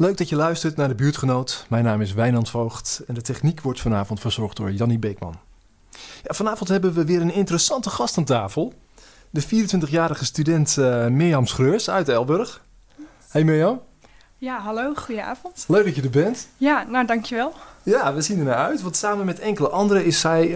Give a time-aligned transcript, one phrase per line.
[0.00, 1.66] Leuk dat je luistert naar de buurtgenoot.
[1.68, 5.34] Mijn naam is Wijnand Voogd en de techniek wordt vanavond verzorgd door Jannie Beekman.
[6.22, 8.72] Ja, vanavond hebben we weer een interessante gast aan tafel.
[9.30, 12.64] De 24-jarige student uh, Mirjam Schreurs uit Elburg.
[13.28, 13.80] Hey Mirjam.
[14.38, 15.64] Ja, hallo, goedenavond.
[15.68, 16.48] Leuk dat je er bent.
[16.56, 17.52] Ja, nou dankjewel.
[17.82, 20.54] Ja, we zien er naar uit, want samen met enkele anderen is zij uh,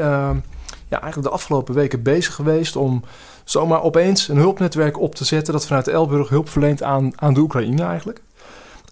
[0.89, 3.03] ja, eigenlijk de afgelopen weken bezig geweest om
[3.45, 7.41] zomaar opeens een hulpnetwerk op te zetten dat vanuit Elburg hulp verleent aan, aan de
[7.41, 8.23] Oekraïne eigenlijk.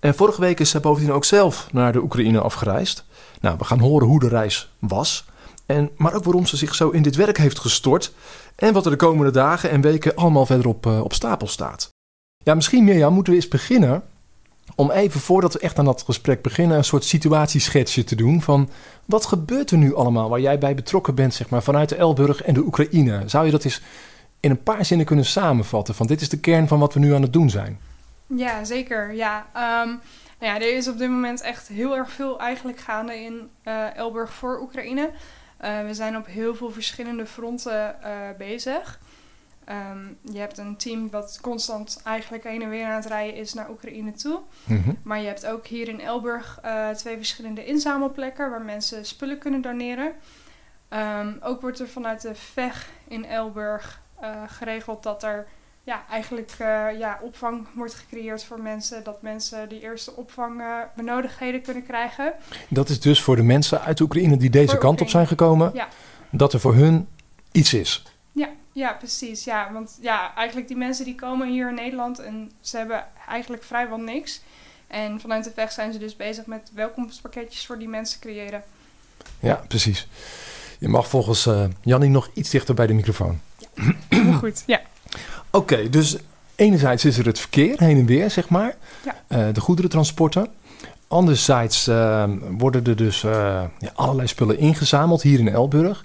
[0.02, 3.04] En vorige week is zij bovendien ook zelf naar de Oekraïne afgereisd.
[3.40, 5.24] Nou, we gaan horen hoe de reis was.
[5.66, 8.12] En, maar ook waarom ze zich zo in dit werk heeft gestort.
[8.56, 11.88] En wat er de komende dagen en weken allemaal verder op, uh, op stapel staat.
[12.44, 14.02] Ja, misschien Mirjam, moeten we eens beginnen.
[14.74, 18.42] Om even voordat we echt aan dat gesprek beginnen, een soort situatieschetsje te doen.
[18.42, 18.70] Van
[19.04, 22.42] wat gebeurt er nu allemaal waar jij bij betrokken bent, zeg maar, vanuit de Elburg
[22.42, 23.22] en de Oekraïne?
[23.26, 23.82] Zou je dat eens
[24.40, 25.94] in een paar zinnen kunnen samenvatten?
[25.94, 27.78] Van dit is de kern van wat we nu aan het doen zijn.
[28.36, 29.12] Ja, zeker.
[29.12, 29.46] Ja.
[29.84, 30.00] Um,
[30.38, 33.96] nou ja, er is op dit moment echt heel erg veel eigenlijk gaande in uh,
[33.96, 35.10] Elburg voor Oekraïne.
[35.64, 39.00] Uh, we zijn op heel veel verschillende fronten uh, bezig.
[39.68, 43.54] Um, je hebt een team wat constant eigenlijk heen en weer aan het rijden is
[43.54, 44.40] naar Oekraïne toe.
[44.64, 44.98] Mm -hmm.
[45.02, 46.60] Maar je hebt ook hier in Elburg
[46.96, 50.12] twee verschillende inzamelplekken waar mensen spullen kunnen doneren.
[50.90, 54.00] Um, ook wordt er vanuit de VEG in Elburg
[54.46, 55.46] geregeld dat er
[55.84, 59.04] ja, eigenlijk uh, ja, opvang wordt gecreëerd voor mensen.
[59.04, 62.32] Dat mensen die eerste opvangbenodigdheden uh, kunnen krijgen.
[62.68, 65.04] Dat is dus voor de mensen uit Oekraïne die deze voor kant Oekraïne.
[65.04, 65.70] op zijn gekomen.
[65.74, 65.88] Ja.
[66.30, 67.08] Dat er voor hun
[67.52, 68.02] iets is.
[68.32, 69.44] Ja, ja, precies.
[69.44, 73.62] Ja, want ja, eigenlijk die mensen die komen hier in Nederland en ze hebben eigenlijk
[73.62, 74.42] vrijwel niks.
[74.86, 78.62] En vanuit de VEG zijn ze dus bezig met welkomstpakketjes voor die mensen creëren.
[79.38, 80.08] Ja, precies.
[80.78, 83.40] Je mag volgens uh, Jannie nog iets dichter bij de microfoon.
[83.58, 84.62] Ja, heel goed.
[84.66, 84.80] Ja.
[85.54, 86.16] Oké, okay, dus
[86.54, 88.76] enerzijds is er het verkeer heen en weer, zeg maar.
[89.04, 89.14] Ja.
[89.28, 90.48] Uh, de goederentransporten.
[91.08, 92.24] Anderzijds uh,
[92.58, 93.32] worden er dus uh,
[93.78, 96.04] ja, allerlei spullen ingezameld hier in Elburg.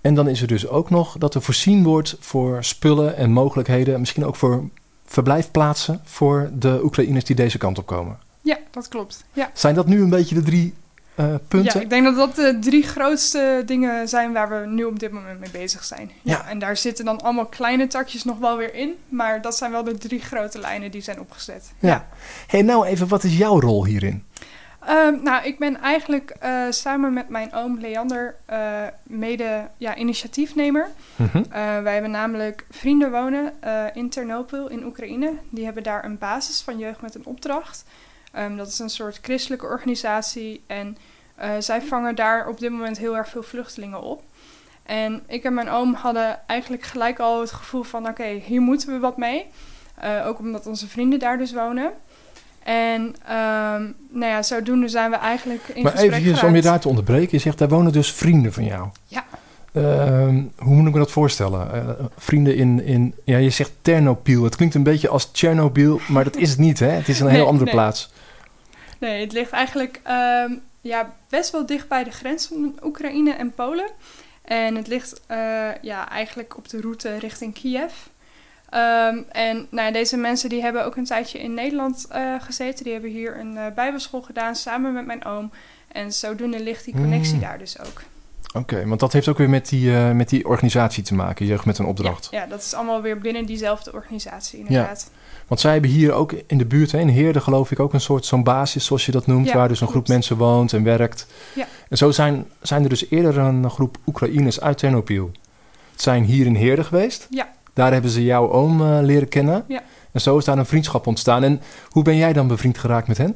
[0.00, 4.00] En dan is er dus ook nog dat er voorzien wordt voor spullen en mogelijkheden.
[4.00, 4.68] Misschien ook voor
[5.06, 8.18] verblijfplaatsen voor de Oekraïners die deze kant op komen.
[8.42, 9.24] Ja, dat klopt.
[9.32, 9.50] Ja.
[9.54, 10.74] Zijn dat nu een beetje de drie
[11.16, 11.72] uh, punten?
[11.74, 15.10] Ja, ik denk dat dat de drie grootste dingen zijn waar we nu op dit
[15.12, 16.10] moment mee bezig zijn.
[16.22, 16.32] Ja.
[16.32, 16.48] ja.
[16.48, 18.94] En daar zitten dan allemaal kleine takjes nog wel weer in.
[19.08, 21.72] Maar dat zijn wel de drie grote lijnen die zijn opgezet.
[21.78, 21.88] Ja.
[21.88, 22.06] ja.
[22.46, 24.24] hey, nou even, wat is jouw rol hierin?
[24.90, 30.88] Um, nou, ik ben eigenlijk uh, samen met mijn oom Leander uh, mede ja, initiatiefnemer.
[31.16, 31.44] Mm -hmm.
[31.48, 33.52] uh, wij hebben namelijk vrienden wonen
[33.94, 35.32] in Ternopil in Oekraïne.
[35.50, 37.84] Die hebben daar een basis van jeugd met een opdracht.
[38.38, 40.96] Um, dat is een soort christelijke organisatie en
[41.42, 44.22] uh, zij vangen daar op dit moment heel erg veel vluchtelingen op.
[44.82, 48.60] En ik en mijn oom hadden eigenlijk gelijk al het gevoel van oké, okay, hier
[48.60, 49.46] moeten we wat mee.
[50.04, 51.90] Uh, ook omdat onze vrienden daar dus wonen.
[52.62, 56.62] En um, nou ja, zodoende zijn we eigenlijk in maar gesprek Maar even om je
[56.62, 57.28] daar te onderbreken.
[57.30, 58.88] Je zegt, daar wonen dus vrienden van jou.
[59.06, 59.24] Ja.
[59.72, 59.82] Uh,
[60.56, 61.70] hoe moet ik me dat voorstellen?
[61.74, 64.44] Uh, vrienden in, in, ja, je zegt Ternopil.
[64.44, 66.88] Het klinkt een beetje als Tsjernobyl, maar dat is het niet, hè?
[66.88, 67.74] Het is een nee, heel andere nee.
[67.74, 68.10] plaats.
[68.98, 73.54] Nee, het ligt eigenlijk um, ja, best wel dicht bij de grens van Oekraïne en
[73.54, 73.90] Polen.
[74.42, 75.36] En het ligt uh,
[75.82, 77.92] ja, eigenlijk op de route richting Kiev.
[78.74, 82.84] Um, en nou, deze mensen die hebben ook een tijdje in Nederland uh, gezeten.
[82.84, 85.50] Die hebben hier een uh, bijbelschool gedaan samen met mijn oom.
[85.88, 87.40] En zodoende ligt die connectie mm.
[87.40, 88.02] daar dus ook.
[88.48, 91.46] Oké, okay, want dat heeft ook weer met die, uh, met die organisatie te maken,
[91.46, 92.28] Jeugd met een Opdracht.
[92.30, 95.10] Ja, ja, dat is allemaal weer binnen diezelfde organisatie inderdaad.
[95.46, 98.24] Want zij hebben hier ook in de buurt, in Heerde geloof ik, ook een soort
[98.24, 101.26] zo'n basis, zoals je dat noemt, Ja, waar dus een groep mensen woont en werkt.
[101.54, 101.66] Ja.
[101.88, 105.30] En zo zijn, zijn er dus eerder een groep Oekraïners uit Ternopil.
[105.92, 107.26] Het zijn hier in Heerde geweest.
[107.30, 107.48] Ja.
[107.72, 109.64] Daar hebben ze jouw oom uh, leren kennen.
[109.68, 109.82] Ja.
[110.12, 111.42] En zo is daar een vriendschap ontstaan.
[111.42, 113.34] En hoe ben jij dan bevriend geraakt met hen?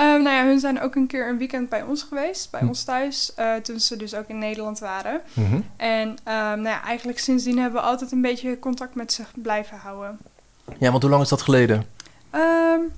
[0.00, 2.66] Um, nou ja, hun zijn ook een keer een weekend bij ons geweest, bij Hm.
[2.68, 5.20] ons thuis, uh, toen ze dus ook in Nederland waren.
[5.32, 5.60] Mhm.
[5.76, 9.76] En um, nou ja, eigenlijk sindsdien hebben we altijd een beetje contact met ze blijven
[9.78, 10.18] houden.
[10.78, 11.84] Ja, want hoe lang is dat geleden?
[12.34, 12.92] Um,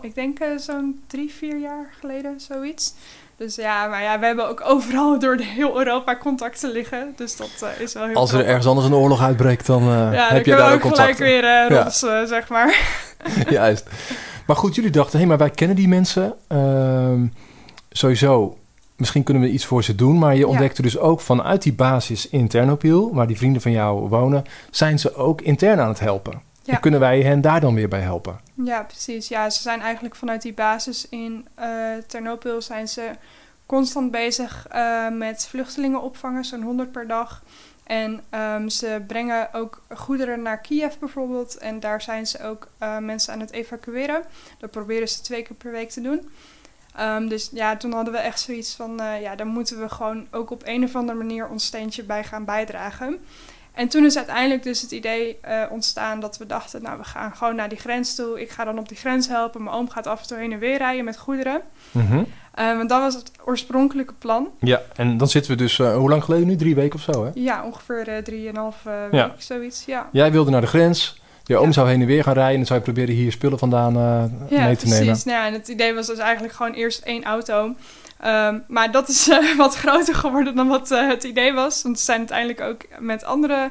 [0.00, 2.94] ik denk uh, zo'n drie, vier jaar geleden, zoiets.
[3.36, 7.12] Dus ja, maar ja, we hebben ook overal door de heel Europa contacten liggen.
[7.16, 9.88] Dus dat uh, is wel heel Als er ergens anders een oorlog uitbreekt, dan uh,
[9.88, 12.26] Ja, heb je dan daar kunnen ook we ook gelijk weer uh, Ja.
[12.26, 12.80] zeg maar.
[13.48, 13.86] Juist.
[14.46, 16.34] Maar goed, jullie dachten, hé, hey, maar wij kennen die mensen.
[16.48, 17.26] Ehm,
[17.90, 18.56] sowieso,
[18.96, 20.18] misschien kunnen we iets voor ze doen.
[20.18, 20.46] Maar je Ja.
[20.46, 24.98] ontdekte dus ook vanuit die basis in Ternopil, waar die vrienden van jou wonen, zijn
[24.98, 26.42] ze ook intern aan het helpen.
[26.66, 26.74] Ja.
[26.74, 28.40] En kunnen wij hen daar dan weer bij helpen?
[28.54, 29.28] Ja, precies.
[29.28, 31.66] Ja, ze zijn eigenlijk vanuit die basis in uh,
[32.06, 33.10] Ternopil zijn ze
[33.66, 37.42] constant bezig uh, met vluchtelingen opvangen, zo'n 100 per dag.
[37.86, 41.56] En ehm, ze brengen ook goederen naar Kiev bijvoorbeeld.
[41.56, 44.22] En daar zijn ze ook eh, mensen aan het evacueren.
[44.58, 46.28] Dat proberen ze twee keer per week te doen.
[46.94, 50.26] Ehm, dus ja, toen hadden we echt zoiets van, eh, ja, daar moeten we gewoon
[50.30, 53.24] ook op een of andere manier ons steentje bij gaan bijdragen.
[53.76, 57.36] En toen is uiteindelijk dus het idee eh, ontstaan dat we dachten, nou, we gaan
[57.36, 58.40] gewoon naar die grens toe.
[58.40, 59.62] Ik ga dan op die grens helpen.
[59.62, 61.60] Mijn oom gaat af en toe heen en weer rijden met goederen.
[61.90, 62.16] Mhm.
[62.16, 64.48] Uh, want dat was het oorspronkelijke plan.
[64.60, 66.56] Ja, en dan zitten we dus, uh, hoe lang geleden nu?
[66.56, 67.30] Drie weken of zo, hè?
[67.34, 69.08] Ja, ongeveer drieënhalf Ja.
[69.10, 70.08] week, zoiets, ja.
[70.12, 71.20] Jij wilde naar de grens.
[71.46, 71.72] Je oom Ja.
[71.72, 72.50] zou heen en weer gaan rijden.
[72.52, 74.24] En dan zou je proberen hier spullen vandaan eh,
[74.58, 74.98] Ja, mee te precies.
[74.98, 75.20] nemen.
[75.24, 77.74] Nou, ja, en het idee was dus eigenlijk gewoon eerst één auto.
[78.20, 81.82] Ehm, maar dat is eh, wat groter geworden dan wat eh, het idee was.
[81.82, 83.70] Want we zijn uiteindelijk ook met andere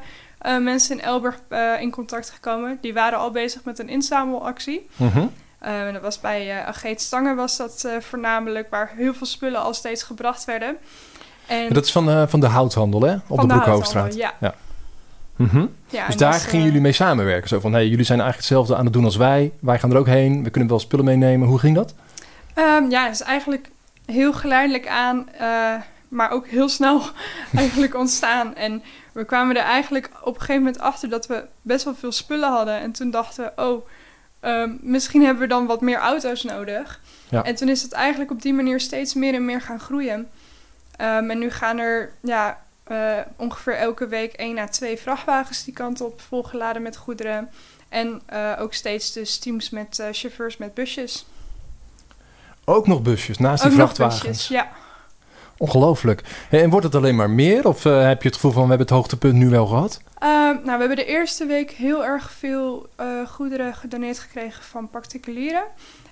[0.59, 1.39] mensen in Elburg
[1.79, 2.77] in contact gekomen.
[2.81, 4.87] Die waren al bezig met een inzamelactie.
[5.59, 9.61] Eh, en dat was bij uh, Ageet Stangen was dat voornamelijk, waar heel veel spullen
[9.61, 10.77] al steeds gebracht werden.
[11.47, 13.13] En dat is van, van de houthandel, hè?
[13.15, 14.03] Op van de de Broekhoofdstraat.
[14.03, 14.55] houthandel, Ja.
[15.35, 15.65] Mhm.
[15.89, 17.49] ja Dus daar gingen eh, jullie mee samenwerken.
[17.49, 19.51] Zo van, hey, jullie zijn eigenlijk hetzelfde aan het doen als wij.
[19.59, 20.43] Wij gaan er ook heen.
[20.43, 21.47] We kunnen wel spullen meenemen.
[21.47, 21.93] Hoe ging dat?
[22.53, 23.69] Ehm, ja, het is eigenlijk
[24.05, 25.73] heel geleidelijk aan, eh,
[26.07, 27.01] maar ook heel snel
[27.55, 28.55] eigenlijk ontstaan.
[28.55, 32.11] En we kwamen er eigenlijk op een gegeven moment achter dat we best wel veel
[32.11, 32.79] spullen hadden.
[32.79, 33.87] En toen dachten we, oh,
[34.39, 37.01] ehm, misschien hebben we dan wat meer auto's nodig.
[37.29, 37.43] Ja.
[37.43, 40.27] En toen is het eigenlijk op die manier steeds meer en meer gaan groeien.
[40.97, 45.73] Ehm, en nu gaan er ja, eh, ongeveer elke week één à twee vrachtwagens die
[45.73, 47.49] kant op, volgeladen met goederen.
[47.89, 51.25] En eh, ook steeds dus teams met eh, chauffeurs met busjes.
[52.65, 54.21] Ook nog busjes naast die Ook nog vrachtwagens.
[54.27, 54.69] busjes, ja.
[55.57, 56.21] Ongelooflijk.
[56.49, 57.67] En wordt het alleen maar meer?
[57.67, 60.01] Of heb je het gevoel van, we hebben het hoogtepunt nu wel gehad?
[60.19, 62.89] Ehm, nou, we hebben de eerste week heel erg veel
[63.27, 65.63] goederen gedoneerd gekregen van particulieren.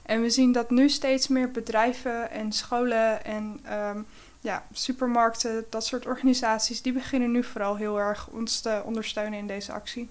[0.05, 3.99] En we zien dat nu steeds meer bedrijven en scholen en ehm,
[4.43, 9.47] ja, supermarkten, dat soort organisaties, die beginnen nu vooral heel erg ons te ondersteunen in
[9.47, 10.09] deze actie.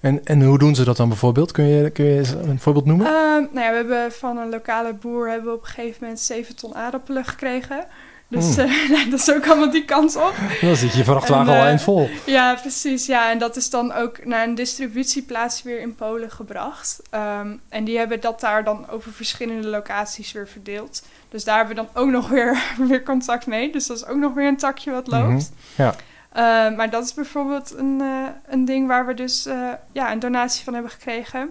[0.00, 1.52] En, en hoe doen ze dat dan bijvoorbeeld?
[1.52, 3.06] Kun je, kun je een voorbeeld noemen?
[3.06, 6.20] Ehm, nou ja, we hebben van een lokale boer hebben we op een gegeven moment
[6.20, 7.86] 7 ton aardappelen gekregen.
[8.28, 8.64] Dus Hmm.
[8.64, 10.34] eh, dat is ook allemaal die kant op.
[10.60, 12.08] Dan zit je vrachtwagen en, al eh, eind vol.
[12.26, 13.06] Ja, precies.
[13.06, 17.02] Ja, en dat is dan ook naar een distributieplaats weer in Polen gebracht.
[17.10, 21.02] Ehm, en die hebben dat daar dan over verschillende locaties weer verdeeld.
[21.28, 23.72] Dus daar hebben we dan ook nog weer, weer contact mee.
[23.72, 25.50] Dus dat is ook nog weer een takje wat loopt.
[25.76, 25.94] Mhm, ja.
[26.32, 29.48] Ehm, maar dat is bijvoorbeeld een, eh, een ding waar we dus
[29.92, 31.50] ja, een donatie van hebben gekregen.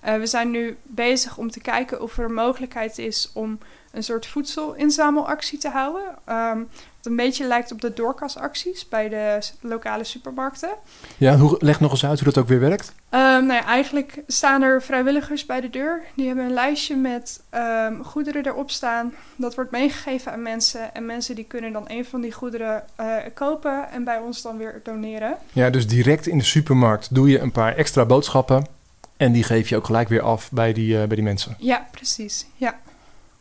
[0.00, 3.58] We zijn nu bezig om te kijken of er een mogelijkheid is om
[3.94, 6.02] een soort voedselinzamelactie te houden.
[6.24, 10.68] Ehm, wat een beetje lijkt op de doorkasacties bij de lokale supermarkten.
[11.16, 12.94] Ja, hoe, leg nog eens uit hoe dat ook weer werkt.
[13.08, 16.02] Ehm, nou ja, eigenlijk staan er vrijwilligers bij de deur.
[16.14, 19.12] Die hebben een lijstje met ehm, goederen erop staan.
[19.36, 20.94] Dat wordt meegegeven aan mensen.
[20.94, 24.58] En mensen die kunnen dan een van die goederen eh, kopen en bij ons dan
[24.58, 25.36] weer doneren.
[25.52, 28.66] Ja, dus direct in de supermarkt doe je een paar extra boodschappen.
[29.16, 31.56] En die geef je ook gelijk weer af bij die, eh, bij die mensen.
[31.58, 32.46] Ja, precies.
[32.56, 32.78] Ja.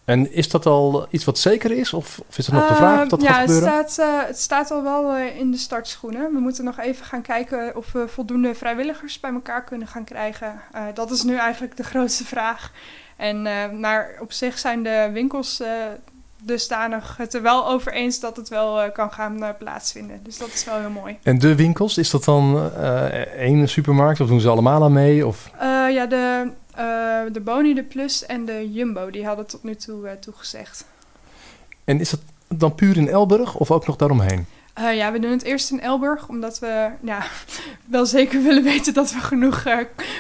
[0.06, 1.94] En is dat al iets wat zeker is?
[1.94, 3.78] Of, of is het nog de vraag of dat Ehm, ja, gaat gebeuren?
[3.78, 6.34] Het staat, eh, het staat al wel eh, in de startschoenen.
[6.34, 10.62] We moeten nog even gaan kijken of we voldoende vrijwilligers bij elkaar kunnen gaan krijgen.
[10.72, 12.72] Eh, dat is nu eigenlijk de grootste vraag.
[13.16, 13.42] En,
[13.80, 15.62] maar op zich zijn de winkels
[16.42, 20.20] dusdanig het er wel over eens dat het wel kan gaan plaatsvinden.
[20.24, 21.18] Dus dat is wel heel mooi.
[21.24, 22.72] En de winkels, is dat dan
[23.38, 25.28] één supermarkt of doen ze allemaal aan mee?
[25.28, 25.52] Of...
[25.90, 26.84] Ja, de, eh,
[27.32, 30.86] de Boni, de Plus en de Jumbo, die hadden tot nu toe eh, toegezegd.
[31.84, 34.46] En is dat dan puur in Elburg of ook nog daaromheen?
[34.74, 37.24] Eh, ja, we doen het eerst in Elburg, omdat we ja,
[37.86, 39.64] wel zeker willen weten dat we genoeg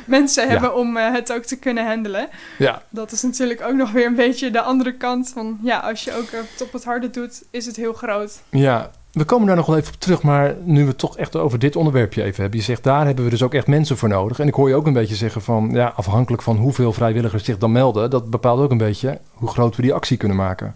[0.05, 0.49] mensen Ja.
[0.49, 2.29] hebben om het ook te kunnen handelen.
[2.57, 5.29] Ja, Dat is natuurlijk ook nog weer een beetje de andere kant.
[5.29, 8.41] Van ja, als je ook het op het harde doet, is het heel groot.
[8.49, 8.91] ja.
[9.13, 11.59] We komen daar nog wel even op terug, maar nu we het toch echt over
[11.59, 12.59] dit onderwerpje even hebben.
[12.59, 14.39] Je zegt, daar hebben we dus ook echt mensen voor nodig.
[14.39, 17.57] En ik hoor je ook een beetje zeggen van, ja, afhankelijk van hoeveel vrijwilligers zich
[17.57, 20.75] dan melden, dat bepaalt ook een beetje hoe groot we die actie kunnen maken.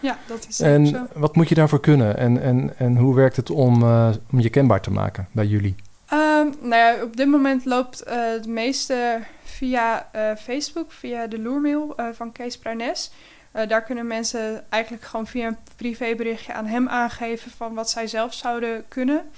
[0.00, 0.96] Ja, dat is zeker zo.
[0.96, 2.16] En wat moet je daarvoor kunnen?
[2.16, 5.74] En, en, en hoe werkt het om, eh, om je kenbaar te maken bij jullie?
[6.06, 11.38] Ehm, nou ja, op dit moment loopt eh, het meeste via eh, Facebook, via de
[11.38, 13.10] loermail eh, van Kees Pruines.
[13.52, 18.06] Eh, daar kunnen mensen eigenlijk gewoon via een privéberichtje aan hem aangeven van wat zij
[18.06, 19.30] zelf zouden kunnen.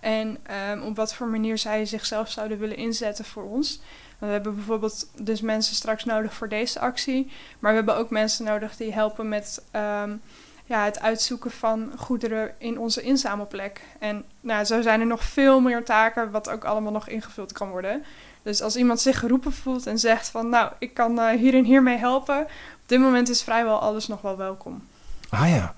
[0.00, 3.80] En ehm, op wat voor manier zij zichzelf zouden willen inzetten voor ons.
[4.18, 7.30] We hebben bijvoorbeeld dus mensen straks nodig voor deze actie.
[7.58, 10.16] Maar we hebben ook mensen nodig die helpen met ehm,
[10.64, 13.80] ja, het uitzoeken van goederen in onze inzamelplek.
[13.98, 17.70] En nou, zo zijn er nog veel meer taken wat ook allemaal nog ingevuld kan
[17.70, 18.04] worden.
[18.42, 21.64] Dus als iemand zich geroepen voelt en zegt van nou, ik kan eh, hier en
[21.64, 22.46] hier mee helpen.
[22.86, 24.82] Op dit moment is vrijwel alles nog wel welkom.
[25.28, 25.74] Ah ja.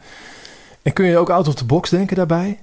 [0.82, 2.58] En kun je ook out of the box denken daarbij?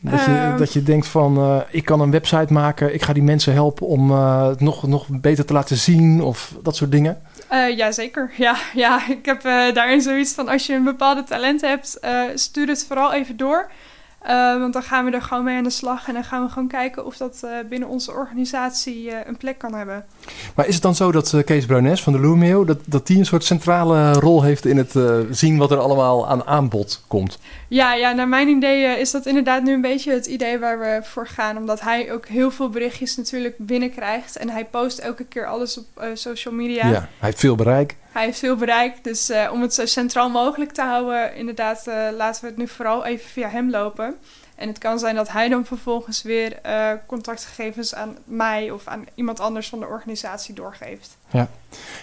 [0.00, 0.58] Dat je, Ehm.
[0.58, 3.86] dat je denkt van, eh, ik kan een website maken, ik ga die mensen helpen
[3.86, 7.20] om eh, het nog, nog beter te laten zien of dat soort dingen.
[7.48, 8.30] Eh ja, zeker.
[8.36, 12.20] Ja, ja, ik heb eh, daarin zoiets van als je een bepaalde talent hebt, eh,
[12.34, 13.70] stuur het vooral even door.
[14.18, 16.52] Eh, want dan gaan we er gewoon mee aan de slag en dan gaan we
[16.52, 20.04] gewoon kijken of dat eh, binnen onze organisatie eh, een plek kan hebben.
[20.54, 23.26] Maar is het dan zo dat Kees Bruines van de Loermeeuw, dat, dat die een
[23.26, 24.94] soort centrale rol heeft in het
[25.30, 27.38] zien wat er allemaal aan aanbod komt?
[27.68, 31.00] Ja, ja, naar mijn idee is dat inderdaad nu een beetje het idee waar we
[31.02, 31.56] voor gaan.
[31.56, 34.36] Omdat hij ook heel veel berichtjes natuurlijk binnenkrijgt.
[34.36, 36.88] En hij post elke keer alles op social media.
[36.88, 36.92] Ja.
[36.92, 37.96] hij heeft veel bereik.
[38.12, 41.94] Hij heeft veel bereikt, dus eh, om het zo centraal mogelijk te houden, inderdaad, eh,
[42.16, 44.14] laten we het nu vooral even via hem lopen.
[44.54, 49.04] En het kan zijn dat hij dan vervolgens weer eh, contactgegevens aan mij of aan
[49.14, 51.16] iemand anders van de organisatie doorgeeft.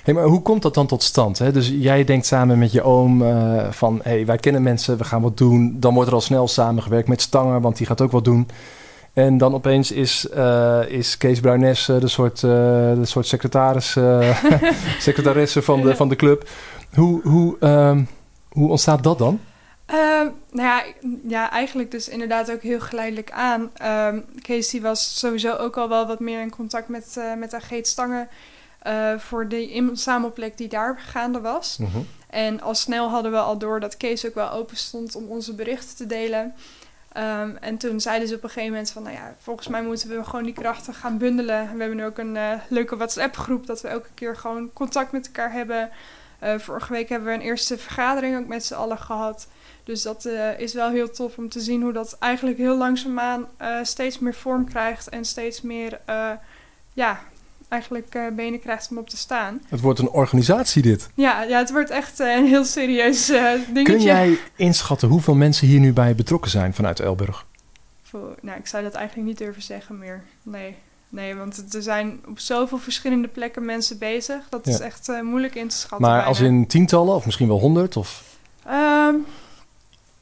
[0.04, 1.40] Hey, maar hoe komt dat dan tot stand?
[1.40, 1.52] Hè?
[1.52, 3.24] Dus jij denkt samen met je oom
[3.72, 5.80] van, hey, wij kennen mensen, we gaan wat doen.
[5.80, 8.48] Dan wordt er al snel samengewerkt met Stangen, want die gaat ook wat doen.
[9.16, 12.50] En dan opeens is, eh, is Kees Bruines eh, de, soort, eh,
[12.94, 14.44] de soort secretaris, eh
[15.00, 16.50] secretaresse van de, van de club.
[16.94, 18.04] Hoe, hoe, ehm,
[18.50, 19.40] hoe ontstaat dat dan?
[19.86, 20.84] Ehm, nou ja,
[21.28, 23.70] ja, eigenlijk dus inderdaad ook heel geleidelijk aan.
[23.74, 27.88] Ehm Kees die was sowieso ook al wel wat meer in contact met, met Ageet
[27.88, 28.28] Stangen
[29.18, 31.80] voor de inzamelplek die daar gaande was.
[32.30, 35.54] En al snel hadden we al door dat Kees ook wel open stond om onze
[35.54, 36.54] berichten te delen.
[37.16, 40.10] Ehm, en toen zeiden ze op een gegeven moment van, nou ja, volgens mij moeten
[40.10, 41.56] we gewoon die krachten gaan bundelen.
[41.56, 45.12] En we hebben nu ook een eh, leuke WhatsApp-groep dat we elke keer gewoon contact
[45.12, 45.90] met elkaar hebben.
[46.40, 49.48] Eh, vorige week hebben we een eerste vergadering ook met z'n allen gehad.
[49.84, 53.48] Dus dat eh, is wel heel tof om te zien hoe dat eigenlijk heel langzaamaan
[53.82, 56.00] steeds meer vorm krijgt en steeds meer,
[56.94, 57.20] ja,
[57.76, 59.62] eigenlijk eh, benen krijgt om op te staan.
[59.70, 61.10] Het wordt een organisatie dit.
[61.14, 63.84] Ja, ja het wordt echt eh, een heel serieus eh, dingetje.
[63.84, 67.46] Kun jij inschatten hoeveel mensen hier nu bij betrokken zijn vanuit Elburg?
[68.04, 70.24] Voor- nou, ik zou dat eigenlijk niet durven zeggen meer.
[70.44, 70.76] Nee.
[71.10, 74.38] Nee, want het- er zijn op zoveel verschillende plekken mensen bezig.
[74.50, 76.08] Dat is echt moeilijk in te schatten.
[76.08, 77.98] Maar als in tientallen of misschien wel honderd?
[77.98, 78.24] Of...
[78.66, 79.16] Ehm,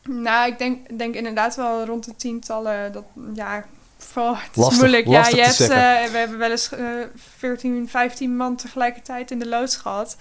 [0.07, 2.91] nou, ik denk, denk inderdaad wel rond de tientallen.
[2.91, 3.65] Dat, ja,
[4.03, 5.05] vooral, het is Lastig- moeilijk.
[5.07, 6.79] lastig ja, je hebt, eh, we hebben wel eens eh
[7.37, 10.17] 14, 15 man tegelijkertijd in de loods gehad.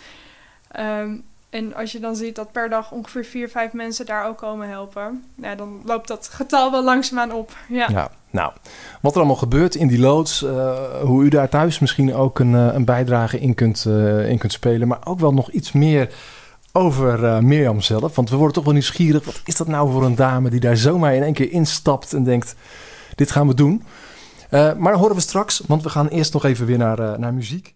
[0.70, 1.10] Ehm,
[1.50, 4.68] en als je dan ziet dat per dag ongeveer vier, vijf mensen daar ook komen
[4.68, 7.56] helpen, ja, dan loopt dat getal wel langzaamaan op.
[7.68, 7.86] Ja.
[7.90, 8.52] Ja, nou,
[9.00, 12.54] wat er allemaal gebeurt in die loods, eh, hoe u daar thuis misschien ook een,
[12.54, 16.14] eh, een bijdrage in kunt, eh, in kunt spelen, maar ook wel nog iets meer
[16.72, 18.14] over eh, Mirjam zelf.
[18.16, 20.76] Want we worden toch wel nieuwsgierig, wat is dat nou voor een dame die daar
[20.76, 22.54] zomaar in één keer instapt en denkt,
[23.14, 23.82] dit gaan we doen.
[24.50, 27.34] Eh, maar horen we straks, want we gaan eerst nog even weer naar, eh, naar
[27.34, 27.74] muziek.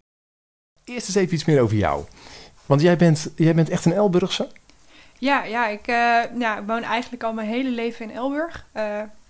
[0.85, 2.05] Eerst eens even iets meer over jou.
[2.67, 4.49] Want jij bent, jij bent echt een Elburgse.
[5.19, 8.67] Ja, ja, ik, eh, ja, ik woon eigenlijk al mijn hele leven in Elburg.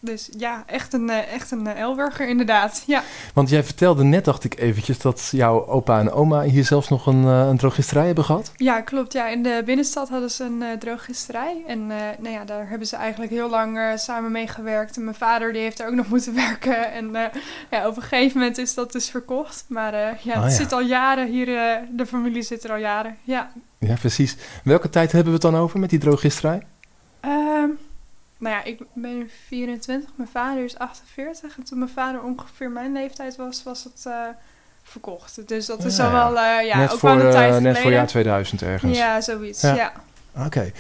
[0.01, 2.83] Dus ja, echt een, eh, echt een eh, Elburger inderdaad.
[2.87, 3.03] Ja.
[3.35, 7.07] Want jij vertelde net, dacht ik eventjes, dat jouw opa en oma hier zelfs nog
[7.07, 8.53] een, eh, een drogisterij hebben gehad.
[8.57, 9.13] ja, klopt.
[9.13, 11.63] Ja, in de binnenstad hadden ze een eh drogisterij.
[11.67, 14.97] En eh, nou ja, daar hebben ze eigenlijk heel lang samen mee gewerkt.
[14.97, 16.93] En mijn vader die heeft er ook nog moeten werken.
[16.93, 17.11] En
[17.71, 19.65] ja, op een gegeven moment is dat dus verkocht.
[19.69, 20.57] Maar ja, Ah, het ja.
[20.57, 21.47] zit al jaren hier.
[21.91, 23.17] de familie zit er al jaren.
[23.25, 23.51] Ja.
[23.79, 24.37] Ja, precies.
[24.65, 26.63] Welke tijd hebben we het dan over met die drogisterij?
[28.39, 31.57] Nou ja, ik ben nu 24, mijn vader is 48.
[31.57, 34.13] En toen mijn vader ongeveer mijn leeftijd was, was het eh,
[34.83, 35.49] verkocht.
[35.49, 37.51] Dus dat is Ja, al wel, eh, ja, net, ook voor, wel een eh, tijd
[37.51, 37.83] net geleden.
[37.83, 38.99] voor jaar 2000 ergens.
[38.99, 39.75] Ja, zoiets, Ja.
[39.75, 39.93] ja.
[40.45, 40.73] Oké.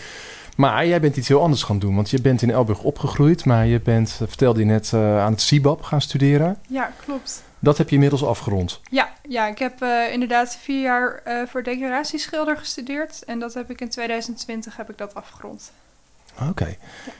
[0.56, 1.94] Maar jij bent iets heel anders gaan doen.
[1.94, 3.44] Want je bent in Elburg opgegroeid.
[3.44, 6.58] Maar je bent, vertelde je net, aan het CIBAB gaan studeren.
[6.68, 7.42] Ja, klopt.
[7.58, 8.80] Dat heb je inmiddels afgerond.
[8.90, 13.24] Ja, ja ik heb inderdaad vier jaar voor decoratieschilder gestudeerd.
[13.24, 15.72] En dat heb ik in 2020 heb ik dat afgerond.
[16.50, 16.76] Oké.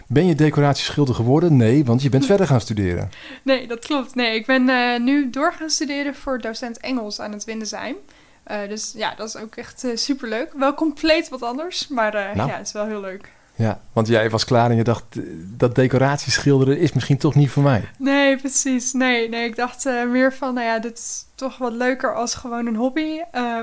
[0.07, 1.57] Ben je decoratieschilder geworden?
[1.57, 3.11] Nee, want je bent verder gaan studeren.
[3.43, 4.15] Nee, dat klopt.
[4.15, 7.97] Nee, ik ben eh, nu door gaan studeren voor docent Engels aan het Windesheim.
[8.45, 10.53] Eh, dus ja, dat is ook echt super superleuk.
[10.57, 12.49] Wel compleet wat anders, maar eh, Nou.
[12.51, 13.35] ja, het is wel heel leuk.
[13.55, 15.23] Ja, want jij was klaar en je dacht, eh,
[15.57, 17.89] dat decoratieschilderen is misschien toch niet voor mij.
[17.99, 18.93] Nee, precies.
[18.93, 22.67] Nee, nee ik dacht meer van, nou ja, dit is toch wat leuker als gewoon
[22.67, 23.21] een hobby.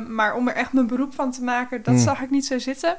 [0.08, 2.00] Maar om er echt mijn beroep van te maken, dat Mm.
[2.00, 2.98] zag ik niet zo zitten.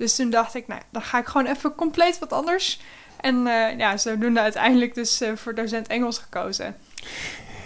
[0.00, 2.80] Dus toen dacht ik, nou, dan ga ik gewoon even compleet wat anders.
[3.20, 6.74] En eh, ja, zodoende uiteindelijk dus eh, voor docent Engels gekozen.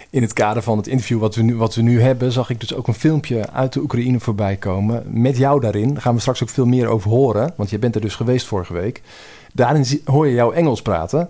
[0.09, 2.59] In het kader van het interview wat we, nu, wat we nu hebben, zag ik
[2.59, 5.03] dus ook een filmpje uit de Oekraïne voorbij komen.
[5.05, 5.93] Met jou daarin.
[5.93, 7.53] Daar gaan we straks ook veel meer over horen.
[7.57, 9.01] Want je bent er dus geweest vorige week.
[9.53, 11.29] Daarin hoor je jou Engels praten.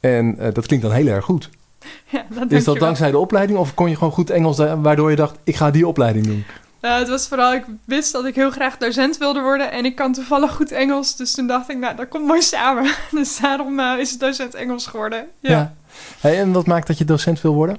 [0.00, 1.48] En eh, dat klinkt dan heel erg goed.
[2.10, 5.16] Ja, dat Is dat dankzij de opleiding of kon je gewoon goed Engels, waardoor je
[5.16, 6.44] dacht, ik ga die opleiding doen?
[6.80, 9.94] Nou, het was vooral, ik wist dat ik heel graag docent wilde worden en ik
[9.94, 11.16] kan toevallig goed Engels.
[11.16, 12.94] Dus toen dacht ik, nou, dat komt mooi samen.
[13.10, 15.28] Dus daarom eh, is het docent Engels geworden.
[15.40, 15.74] Ja.
[16.20, 17.76] Hey, en wat maakt dat je docent wil worden?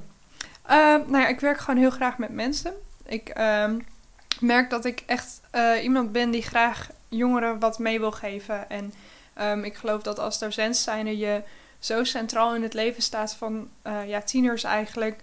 [0.70, 2.72] Uh, nou ja, ik werk gewoon heel graag met mensen.
[3.06, 3.78] Ik ehm,
[4.40, 8.70] merk dat ik echt eh, iemand ben die graag jongeren wat mee wil geven.
[8.70, 8.92] En
[9.40, 11.42] um, ik geloof dat als docent zijnde je
[11.78, 13.68] zo centraal in het leven staat van
[14.06, 15.20] ja, tieners eigenlijk.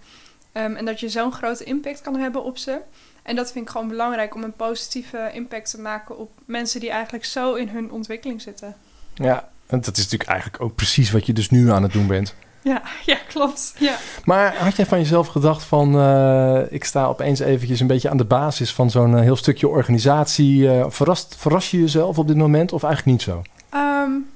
[0.52, 2.80] Um, en dat je zo'n grote impact kan hebben op ze.
[3.22, 6.90] En dat vind ik gewoon belangrijk om een positieve impact te maken op mensen die
[6.90, 8.76] eigenlijk zo in hun ontwikkeling zitten.
[9.14, 12.06] Ja, en dat is natuurlijk eigenlijk ook precies wat je dus nu aan het doen
[12.06, 12.34] bent.
[12.62, 13.74] Ja, ja klopt.
[13.78, 13.96] Ja.
[14.24, 15.96] Maar had jij van jezelf gedacht van...
[15.96, 19.68] Uh, ik sta opeens eventjes een beetje aan de basis van zo'n uh, heel stukje
[19.68, 20.58] organisatie.
[20.58, 23.42] Uh, verrast, verras je jezelf op dit moment of eigenlijk niet zo?
[23.74, 24.30] Um,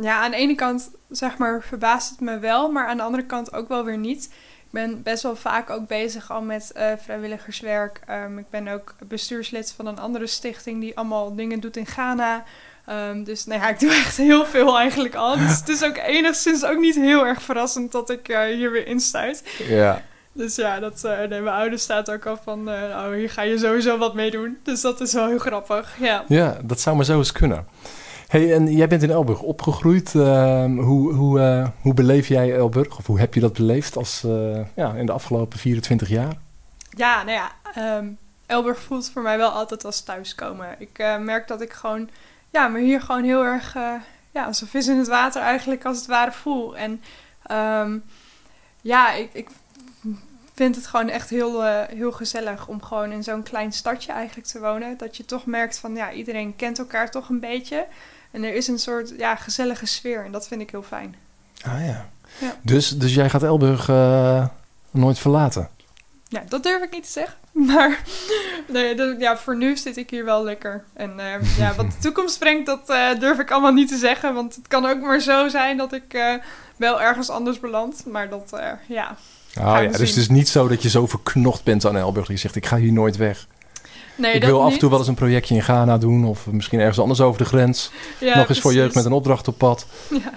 [0.00, 3.24] ja, aan de ene kant zeg maar verbaast het me wel, maar aan de andere
[3.24, 4.30] kant ook wel weer niet.
[4.70, 8.00] Ik ben best wel vaak ook bezig al met uh, vrijwilligerswerk.
[8.10, 12.44] Um, ik ben ook bestuurslid van een andere stichting die allemaal dingen doet in Ghana.
[12.90, 15.36] Um, dus nou ja, ik doe echt heel veel eigenlijk al.
[15.36, 18.86] Dus het is ook enigszins ook niet heel erg verrassend dat ik uh, hier weer
[18.86, 19.44] instuit.
[19.68, 20.02] Ja.
[20.32, 23.58] Dus ja, dat, uh, nee, mijn ouder staat ook al van, nou, hier ga je
[23.58, 24.58] sowieso wat mee doen.
[24.62, 26.24] Dus dat is wel heel grappig, ja.
[26.28, 27.66] Ja, dat zou maar zo eens kunnen.
[28.30, 30.14] Hey, en jij bent in Elburg opgegroeid.
[30.14, 32.98] Uh, hoe, hoe, uh, hoe beleef jij Elburg?
[32.98, 36.32] Of hoe heb je dat beleefd als, uh, ja, in de afgelopen 24 jaar?
[36.90, 37.52] Ja, nou ja,
[37.98, 40.74] um, Elburg voelt voor mij wel altijd als thuiskomen.
[40.78, 42.08] Ik eh, merk dat ik gewoon,
[42.50, 43.74] ja, me hier gewoon heel erg,
[44.30, 46.76] ja, als een vis in het water eigenlijk als het ware voel.
[46.76, 47.02] En
[47.50, 48.04] um,
[48.80, 49.48] ja, ik, ik
[50.54, 54.60] vind het gewoon echt heel, heel gezellig om gewoon in zo'n klein stadje eigenlijk te
[54.60, 54.96] wonen.
[54.96, 57.86] Dat je toch merkt van, ja, iedereen kent elkaar toch een beetje.
[58.30, 61.14] En er is een soort ja, gezellige sfeer en dat vind ik heel fijn.
[61.64, 62.08] Ah ja.
[62.38, 62.56] ja.
[62.62, 64.46] Dus, dus jij gaat Elburg uh,
[64.90, 65.68] nooit verlaten?
[66.28, 67.38] Ja, dat durf ik niet te zeggen.
[67.66, 68.02] Maar
[68.68, 70.84] nee, ja, voor nu zit ik hier wel lekker.
[70.92, 74.34] En uh, ja, wat de toekomst brengt, dat uh, durf ik allemaal niet te zeggen.
[74.34, 76.38] Want het kan ook maar zo zijn dat ik
[76.76, 78.06] wel ergens anders beland.
[78.06, 79.16] Maar dat, ja.
[79.58, 82.26] Oh ja, dus het is dus niet zo dat je zo verknocht bent aan Elburg.
[82.26, 83.46] Dat je zegt, ik ga hier nooit weg.
[84.20, 86.78] Nee, ik wil af en toe wel eens een projectje in Ghana doen of misschien
[86.80, 87.90] ergens anders over de grens.
[88.18, 88.62] Ja, Nog eens precies.
[88.62, 89.86] voor jeugd met een opdracht op pad.
[90.10, 90.32] Ja.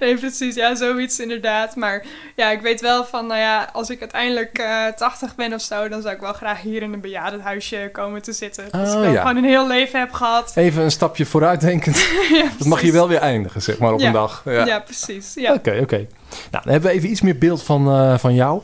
[0.00, 0.54] Nee, precies.
[0.54, 1.76] Ja, zoiets inderdaad.
[1.76, 2.04] Maar
[2.36, 5.88] ja, ik weet wel van, nou ja, als ik uiteindelijk uh, 80 ben of zo,
[5.88, 8.64] dan zou ik wel graag hier in een bejaardenhuisje komen te zitten.
[8.72, 9.20] Oh, dus ik ja.
[9.20, 10.52] gewoon een heel leven heb gehad.
[10.54, 11.96] Even een stapje vooruitdenkend.
[12.32, 14.06] ja, dat mag hier wel weer eindigen, zeg maar, op ja.
[14.06, 14.42] een dag.
[14.44, 15.34] Ja, ja precies.
[15.36, 15.58] Oké, oké.
[15.58, 16.08] Okay, okay.
[16.50, 18.62] Nou, dan hebben we even iets meer beeld van, uh, van jou.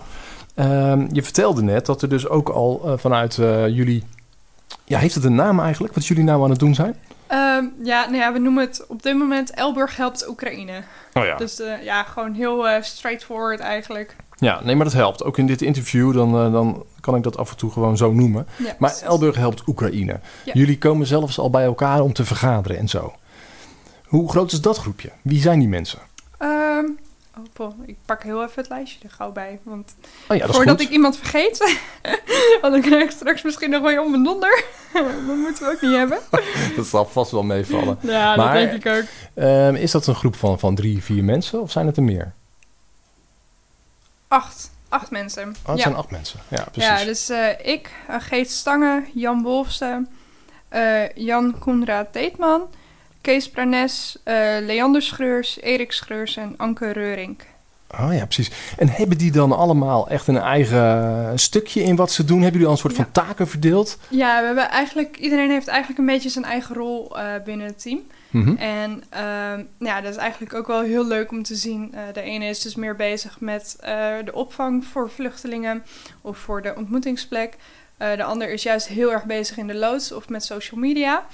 [0.56, 3.34] Uh, je vertelde net dat er dus ook al uh, vanuit
[3.70, 4.04] jullie
[4.88, 6.96] ja, heeft het een naam eigenlijk, wat jullie nou aan het doen zijn?
[7.33, 10.83] Um, ja, nou ja, we noemen het op dit moment Elburg helpt Oekraïne.
[11.12, 11.37] Oh ja.
[11.37, 14.16] Dus uh, ja, gewoon heel uh, straightforward eigenlijk.
[14.37, 15.24] Ja, nee, maar dat helpt.
[15.24, 18.12] Ook in dit interview, dan, uh, dan kan ik dat af en toe gewoon zo
[18.12, 18.46] noemen.
[18.57, 19.01] Ja, maar.
[19.05, 20.20] Elburg helpt Oekraïne.
[20.44, 20.53] Ja.
[20.53, 23.12] Jullie komen zelfs al bij elkaar om te vergaderen en zo.
[24.05, 25.11] Hoe groot is dat groepje?
[25.22, 25.98] Wie zijn die mensen?
[26.38, 26.98] Um,
[27.57, 29.59] Oh, ik pak heel even het lijstje er gauw bij.
[29.62, 29.94] Want
[30.29, 31.59] oh ja, voordat ik iemand vergeet,
[32.61, 34.64] want dan krijg ik straks misschien nog wel om een donder.
[35.27, 36.18] dat moeten we ook niet hebben.
[36.77, 37.98] dat zal vast wel meevallen.
[38.01, 39.44] Ja, maar, dat denk ik ook.
[39.44, 42.33] Um, is dat een groep van, van drie, vier mensen of zijn het er meer?
[44.29, 44.70] Acht.
[44.88, 45.48] Acht mensen.
[45.48, 45.83] Oh, het ja.
[45.83, 46.40] zijn acht mensen.
[46.48, 46.90] Ja, precies.
[46.90, 50.09] Ja, dus uh, ik, Geet Stange, Jan Wolfsen,
[50.72, 52.68] uh, Jan Koenraad Deetman...
[53.20, 57.44] Kees Pranes, uh, Leander Schreurs, Erik Schreurs en Anke Reurink.
[58.00, 58.50] Oh ja, precies.
[58.76, 62.42] En hebben die dan allemaal echt een eigen stukje in wat ze doen?
[62.42, 63.02] Hebben jullie al een soort ja.
[63.02, 63.98] van taken verdeeld?
[64.09, 67.83] Ja, we hebben eigenlijk, iedereen heeft eigenlijk een beetje zijn eigen rol uh, binnen het
[67.83, 68.00] team.
[68.31, 68.57] Mm -hmm.
[68.57, 71.92] En uh, ja, dat is eigenlijk ook wel heel leuk om te zien.
[71.94, 73.88] Uh, de ene is dus meer bezig met uh,
[74.24, 75.83] de opvang voor vluchtelingen
[76.20, 77.57] of voor de ontmoetingsplek.
[77.96, 81.26] de ander is juist heel erg bezig in de loods of met social media.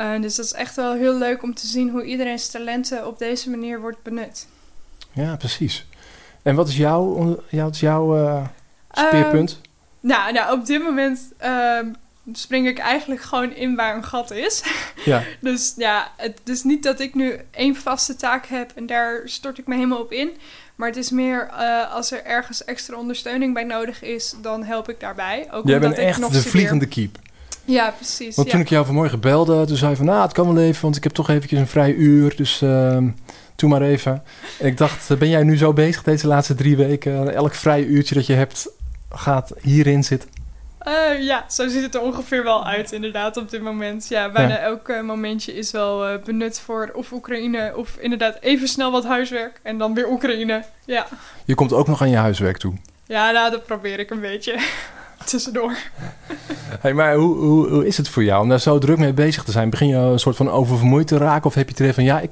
[0.00, 3.18] Uh, dus dat is echt wel heel leuk om te zien hoe iedereen's talenten op
[3.18, 4.46] deze manier wordt benut.
[5.12, 5.86] Ja, precies.
[6.42, 8.46] En wat is jouw, wat is jouw uh,
[8.92, 9.50] speerpunt?
[9.50, 9.68] Uh,
[10.10, 11.20] nou, nou, op dit moment
[12.32, 14.62] spring ik eigenlijk gewoon in waar een gat is.
[15.04, 15.22] Ja.
[15.40, 19.58] dus ja, het is niet dat ik nu één vaste taak heb en daar stort
[19.58, 20.30] ik me helemaal op in.
[20.74, 24.88] Maar het is meer uh, als er ergens extra ondersteuning bij nodig is, dan help
[24.88, 25.48] ik daarbij.
[25.52, 26.50] Ook Jij bent echt de studeer.
[26.50, 27.18] vliegende kiep.
[27.70, 28.36] Ja, precies.
[28.36, 28.52] Want ja.
[28.52, 30.06] toen ik jou vanmorgen belde, toen zei je van...
[30.06, 32.36] nou, het kan wel even, want ik heb toch eventjes een vrij uur.
[32.36, 32.98] Dus uh,
[33.56, 34.22] doe maar even.
[34.58, 37.34] En ik dacht, ben jij nu zo bezig deze laatste drie weken?
[37.34, 38.68] Elk vrij uurtje dat je hebt,
[39.10, 40.28] gaat hierin zitten?
[40.86, 44.08] Uh, ja, zo ziet het er ongeveer wel uit inderdaad op dit moment.
[44.08, 44.60] Ja, bijna ja.
[44.60, 47.72] elk uh, momentje is wel uh, benut voor of Oekraïne...
[47.76, 50.64] of inderdaad even snel wat huiswerk en dan weer Oekraïne.
[50.84, 51.06] Ja.
[51.44, 52.74] Je komt ook nog aan je huiswerk toe?
[53.06, 54.58] Ja, nou, dat probeer ik een beetje.
[55.30, 55.76] tussendoor.
[56.80, 59.44] Hey, maar hoe, hoe, hoe is het voor jou om daar zo druk mee bezig
[59.44, 59.70] te zijn?
[59.70, 61.46] Begin je een soort van oververmoeid te raken?
[61.46, 62.30] Of heb je het idee van, ja, ik,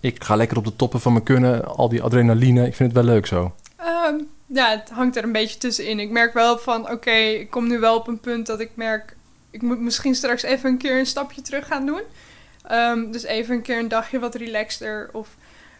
[0.00, 1.64] ik ga lekker op de toppen van mijn kunnen.
[1.64, 3.54] Al die adrenaline, ik vind het wel leuk zo.
[3.76, 4.14] Ehm,
[4.46, 6.00] ja, het hangt er een beetje tussenin.
[6.00, 9.16] Ik merk wel van, oké, ik kom nu wel op een punt dat ik merk...
[9.50, 12.02] ik moet misschien straks even een keer een stapje terug gaan doen.
[12.62, 15.28] Ehm, dus even een keer een dagje wat relaxter of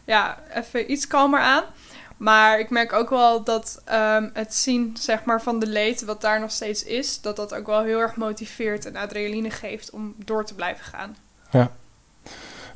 [0.05, 1.65] ja, even iets kalmer aan.
[2.21, 6.21] Maar ik merk ook wel dat ehm, het zien zeg maar, van de leed, wat
[6.21, 10.15] daar nog steeds is, dat dat ook wel heel erg motiveert en adrenaline geeft om
[10.17, 11.17] door te blijven gaan.
[11.51, 11.73] Ja.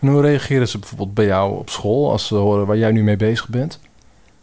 [0.01, 3.03] En hoe reageren ze bijvoorbeeld bij jou op school als ze horen waar jij nu
[3.03, 3.81] mee bezig bent?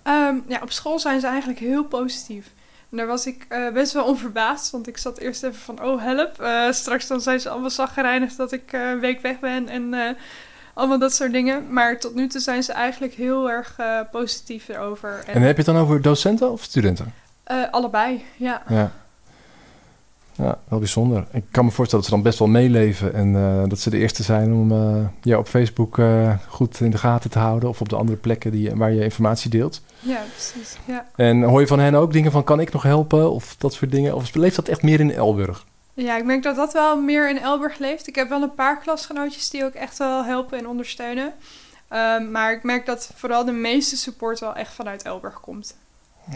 [0.04, 2.52] Ehm, ja, op school zijn ze eigenlijk heel positief.
[2.90, 6.02] En daar was ik uh, best wel onverbaasd, want ik zat eerst even van, oh
[6.02, 9.68] help, uh, straks dan zijn ze allemaal zaggerijnig dat ik uh, een week weg ben
[9.68, 9.94] en
[10.74, 11.74] allemaal dat soort dingen.
[11.74, 13.76] Maar tot nu toe zijn ze eigenlijk heel erg
[14.12, 15.24] positief erover.
[15.26, 17.14] En, en, heb je het dan over docenten of studenten?
[17.72, 18.64] allebei, ja.
[18.68, 18.92] ja.
[20.36, 21.26] Ja, wel bijzonder.
[21.32, 23.98] Ik kan me voorstellen dat ze dan best wel meeleven en uh, dat ze de
[23.98, 27.82] eerste zijn om uh, ja, op Facebook uh, goed in de gaten te houden of
[27.82, 29.82] op de andere plekken die, waar je informatie deelt.
[30.00, 30.78] Ja, precies.
[30.86, 31.06] Ja.
[31.16, 33.92] En hoor je van hen ook dingen van kan ik nog helpen of dat soort
[33.92, 34.16] dingen?
[34.16, 35.66] Of leeft dat echt meer in Elburg?
[36.02, 38.08] Ja, ik merk dat dat wel meer in Elburg leeft.
[38.08, 41.34] Ik heb wel een paar klasgenootjes die ook echt wel helpen en ondersteunen.
[41.94, 45.76] Um, maar ik merk dat vooral de meeste support wel echt vanuit Elburg komt.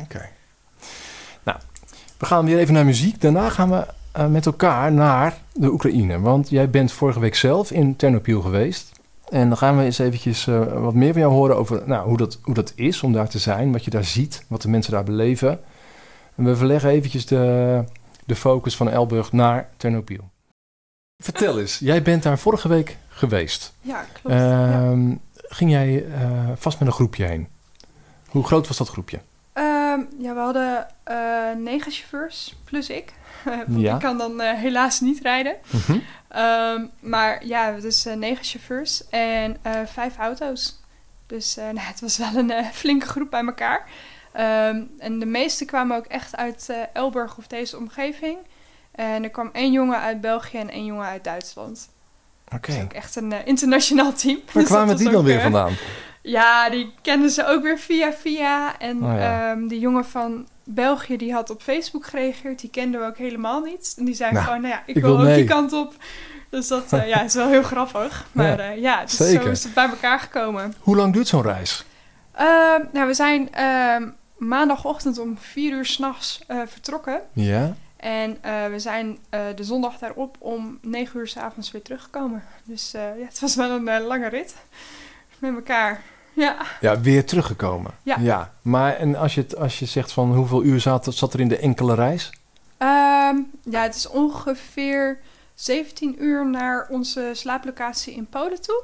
[0.01, 0.30] Oké.
[1.43, 1.58] Nou,
[2.17, 3.21] we gaan weer even naar muziek.
[3.21, 3.86] Daarna gaan we
[4.17, 6.19] uh, met elkaar naar de Oekraïne.
[6.19, 8.91] Want jij bent vorige week zelf in Ternopil geweest.
[9.30, 12.17] En dan gaan we eens eventjes uh, wat meer van jou horen over nou, hoe,
[12.17, 13.71] dat, hoe dat is om daar te zijn.
[13.71, 15.60] Wat je daar ziet, wat de mensen daar beleven.
[16.36, 17.84] En we verleggen eventjes de,
[18.26, 20.30] de focus van Elburg naar Ternopil.
[21.24, 23.74] Vertel eens, jij bent daar vorige week geweest.
[23.82, 24.36] Ja, klopt.
[24.36, 24.72] Uh, ja.
[24.72, 27.48] Ehm, ging jij uh, vast met een groepje heen?
[28.28, 29.20] Hoe groot was dat groepje?
[29.54, 33.14] Um, ja, we hadden uh, negen chauffeurs plus ik.
[33.68, 33.94] Want ja.
[33.94, 35.56] ik kan dan uh, helaas niet rijden.
[35.86, 36.02] -hmm.
[36.42, 40.80] um, maar ja, dus negen chauffeurs en vijf auto's.
[41.28, 43.88] Dus nou, het was wel een flinke groep bij elkaar.
[44.39, 48.38] Um, en de meeste kwamen ook echt uit Elburg of deze omgeving.
[48.91, 51.89] En er kwam één jongen uit België en één jongen uit Duitsland.
[52.45, 52.56] Oké.
[52.56, 52.76] Okay.
[52.76, 54.39] Dus ook echt een internationaal team.
[54.45, 55.74] Waar dus kwamen die dan weer vandaan?
[56.21, 58.80] Ja, die kennen ze ook weer via via.
[58.80, 59.52] En oh, ja.
[59.52, 62.60] um, die jongen van België, die had op Facebook gereageerd.
[62.60, 63.93] Die kenden we ook helemaal niet.
[63.98, 65.93] En die zei nou, gewoon, nou ja, ik, ik wil, wil ook die kant op.
[66.50, 68.28] Dus dat uh, ja, is wel heel grappig.
[68.32, 70.74] Maar ja, uh, ja dus zo is het bij elkaar gekomen.
[70.80, 71.86] Hoe lang duurt zo'n reis?
[72.39, 72.41] Uh,
[72.91, 77.21] nou, we zijn ehm, maandagochtend om vier uur s'nachts uh, vertrokken.
[77.34, 77.76] Ja.
[77.95, 78.38] En
[78.71, 82.43] we zijn de zondag daarop om negen uur s'avonds weer teruggekomen.
[82.63, 84.56] Dus ja, het was wel een lange rit
[85.39, 86.04] met elkaar.
[86.36, 86.58] Ja.
[86.82, 87.91] ja, weer teruggekomen.
[88.04, 88.17] Ja.
[88.19, 88.54] ja.
[88.62, 91.48] Maar en als je, het, als je zegt van hoeveel uur zat, zat er in
[91.48, 92.30] de enkele reis?
[92.78, 95.19] Um, ja, het is ongeveer
[95.54, 98.84] 17 uur naar onze slaaplocatie in Polen toe.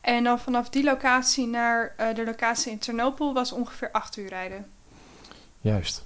[0.00, 4.28] En dan vanaf die locatie naar uh, de locatie in Ternopil was ongeveer 8 uur
[4.28, 4.66] rijden.
[5.64, 6.02] Juist.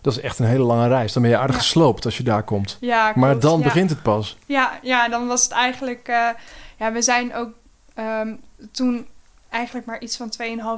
[0.00, 1.12] Dat is echt een hele lange reis.
[1.12, 1.62] Dan ben je aardig ja.
[1.62, 2.76] gesloopt als je daar komt.
[2.80, 3.64] Ja, klopt, maar dan ja.
[3.64, 4.36] begint het pas.
[4.46, 6.08] Ja, ja, dan was het eigenlijk...
[6.08, 6.28] Uh,
[6.76, 7.50] ja, we zijn ook
[7.94, 8.40] um,
[8.72, 9.06] toen
[9.48, 10.32] eigenlijk maar iets van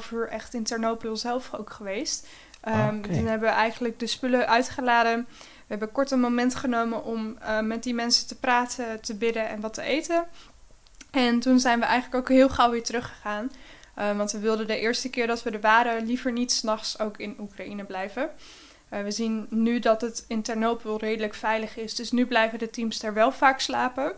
[0.04, 2.26] 2,5 uur echt in Ternopil zelf ook geweest.
[2.68, 3.00] Um, okay.
[3.00, 5.26] Toen hebben we eigenlijk de spullen uitgeladen.
[5.38, 9.48] We hebben kort een moment genomen om uh, met die mensen te praten, te bidden
[9.48, 10.24] en wat te eten.
[11.10, 13.50] En toen zijn we eigenlijk ook heel gauw weer teruggegaan.
[14.00, 17.18] Uh, want we wilden de eerste keer dat we er waren liever niet s'nachts ook
[17.18, 18.28] in Oekraïne blijven.
[18.92, 21.94] Uh, we zien nu dat het in Ternopil redelijk veilig is.
[21.94, 24.12] Dus nu blijven de teams daar wel vaak slapen.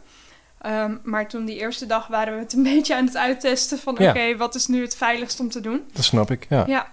[0.67, 3.95] Um, maar toen die eerste dag waren we het een beetje aan het uittesten van
[3.99, 4.09] ja.
[4.09, 5.83] oké, okay, wat is nu het veiligst om te doen?
[5.93, 6.65] Dat snap ik, ja.
[6.67, 6.93] ja.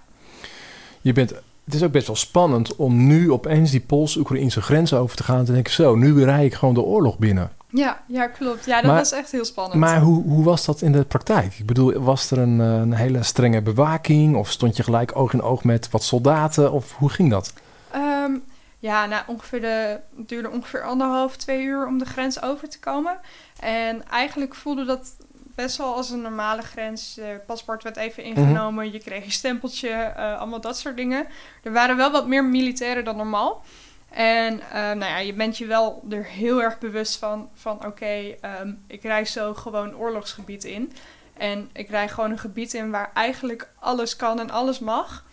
[1.02, 1.30] Je bent,
[1.63, 5.39] het is ook best wel spannend om nu opeens die Pools-Oekraïnse grens over te gaan
[5.39, 7.52] en te denken, zo, nu rij ik gewoon de oorlog binnen.
[7.69, 8.65] Ja, ja klopt.
[8.65, 9.79] Ja, dat maar, was echt heel spannend.
[9.79, 11.53] Maar hoe, hoe was dat in de praktijk?
[11.60, 15.41] Ik bedoel, was er een, een hele strenge bewaking of stond je gelijk oog in
[15.41, 17.53] oog met wat soldaten of hoe ging dat?
[17.95, 18.43] Um,
[18.79, 22.79] ja, nou, ongeveer de, het duurde ongeveer anderhalf, twee uur om de grens over te
[22.79, 23.19] komen.
[23.60, 25.15] En eigenlijk voelde dat
[25.55, 27.15] best wel als een normale grens.
[27.15, 28.91] Je paspoort werd even ingenomen, mm-hmm.
[28.91, 31.27] je kreeg je stempeltje, uh, allemaal dat soort dingen.
[31.63, 33.63] Er waren wel wat meer militairen dan normaal.
[34.10, 37.88] En uh, nou ja, je bent je wel er heel erg bewust van, van oké,
[37.88, 40.93] okay, um, ik reis zo gewoon oorlogsgebied in.
[41.34, 45.24] En ik rijd gewoon een gebied in waar eigenlijk alles kan en alles mag.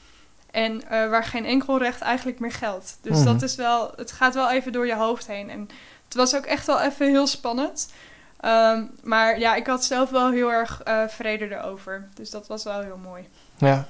[0.50, 2.98] En uh, waar geen enkel recht eigenlijk meer geldt.
[3.02, 3.32] Dus mm-hmm.
[3.32, 5.50] dat is wel, het gaat wel even door je hoofd heen.
[5.50, 5.68] En
[6.04, 7.92] het was ook echt wel even heel spannend.
[8.44, 12.08] Um, maar ja, ik had zelf wel heel erg uh, vrede erover.
[12.14, 13.28] Dus dat was wel heel mooi.
[13.56, 13.86] Ja.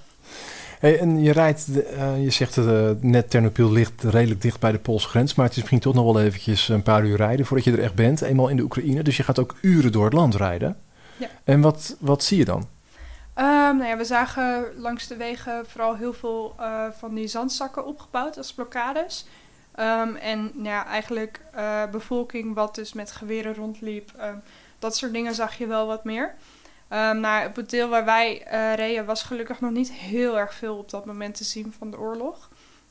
[0.79, 4.79] Hey, en je rijdt, uh, je zegt uh, net Ternopil ligt redelijk dicht bij de
[4.79, 7.67] Poolse grens, maar het is misschien toch nog wel eventjes een paar uur rijden voordat
[7.67, 9.03] je er echt bent, eenmaal in de Oekraïne.
[9.03, 10.77] Dus je gaat ook uren door het land rijden.
[11.17, 11.29] Ja.
[11.45, 12.59] En wat, wat zie je dan?
[12.59, 17.87] Um, nou ja, we zagen langs de wegen vooral heel veel uh, van die zandzakken
[17.87, 19.27] opgebouwd als blokkades.
[19.81, 21.41] Um, en nou ja, eigenlijk
[21.91, 24.43] bevolking wat dus met geweren rondliep, um,
[24.79, 26.35] dat soort dingen zag je wel wat meer.
[26.91, 30.55] Um, nou, op het deel waar wij uh, reden was gelukkig nog niet heel erg
[30.55, 32.51] veel op dat moment te zien van de oorlog.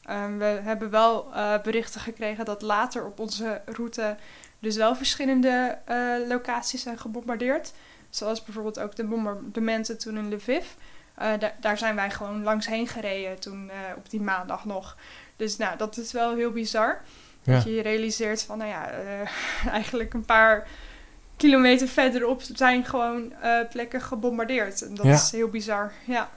[0.10, 4.18] Um, we hebben wel uh, berichten gekregen dat later op onze route
[4.60, 7.74] dus wel verschillende uh, locaties zijn gebombardeerd.
[8.10, 10.66] Zoals bijvoorbeeld ook de bombardementen toen in Lviv.
[11.16, 14.98] Da daar zijn wij gewoon langs heen gereden toen op die maandag nog.
[15.36, 17.02] Dus nou, dat is wel heel bizar.
[17.42, 17.54] Ja.
[17.54, 18.90] Dat je je realiseert van, nou ja,
[19.80, 20.68] eigenlijk een paar
[21.38, 24.82] kilometer verderop zijn gewoon uh, plekken gebombardeerd.
[24.82, 25.14] En dat Ja.
[25.14, 25.92] is heel bizar.
[26.06, 26.30] Ja.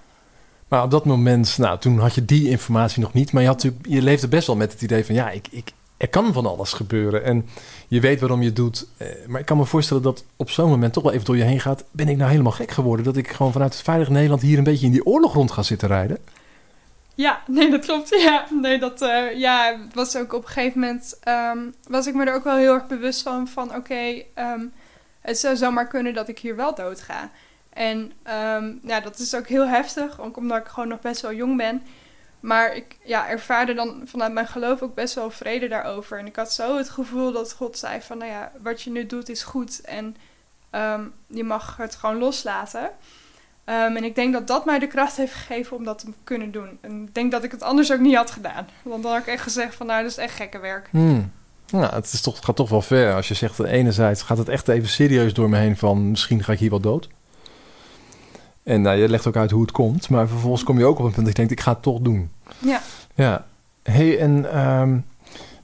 [0.69, 3.63] Maar op dat moment, nou, toen had je die informatie nog niet, maar je, had
[3.83, 6.73] je leefde best wel met het idee van, ja, ik, ik, er kan van alles
[6.73, 7.25] gebeuren.
[7.25, 7.47] En
[7.89, 8.87] je weet waarom je het doet.
[8.97, 11.43] Eh, maar ik kan me voorstellen dat op zo'n moment toch wel even door je
[11.43, 11.85] heen gaat.
[11.91, 14.65] Ben ik nou helemaal gek geworden dat ik gewoon vanuit het veilige Nederland hier een
[14.65, 16.19] beetje in die oorlog rond ga zitten rijden?
[17.15, 18.09] Ja, nee, dat klopt.
[18.23, 21.59] Ja, nee, dat eh, ja, was ook op een gegeven moment, ehm,
[21.89, 24.61] was ik me er ook wel heel erg bewust van, van oké, ehm,
[25.29, 27.31] het zou zomaar kunnen dat ik hier wel dood ga.
[27.73, 31.33] En ehm, ja, dat is ook heel heftig, ook omdat ik gewoon nog best wel
[31.33, 31.83] jong ben.
[32.41, 36.19] Maar ik ja, ervaarde dan vanuit mijn geloof ook best wel vrede daarover.
[36.19, 39.07] En ik had zo het gevoel dat God zei van, nou ja, wat je nu
[39.07, 39.81] doet is goed.
[39.81, 40.17] En
[40.71, 42.91] ehm, je mag het gewoon loslaten.
[43.65, 46.51] Ehm, en ik denk dat dat mij de kracht heeft gegeven om dat te kunnen
[46.51, 46.79] doen.
[46.81, 48.69] En ik denk dat ik het anders ook niet had gedaan.
[48.83, 50.89] Want dan had ik echt gezegd van, nou, dat is echt gekke werk.
[50.91, 51.33] Hmm.
[51.71, 53.15] Nou, het, is toch, het gaat toch wel ver.
[53.15, 56.11] Als je zegt, enerzijds gaat het echt even serieus door me heen van...
[56.11, 57.09] misschien ga ik hier wel dood.
[58.63, 60.09] En nou, je legt ook uit hoe het komt.
[60.09, 62.01] Maar vervolgens kom je ook op een punt dat je denkt, ik ga het toch
[62.01, 62.31] doen.
[62.59, 62.81] Ja.
[63.15, 63.47] Ja.
[63.83, 64.99] hey, en ehm,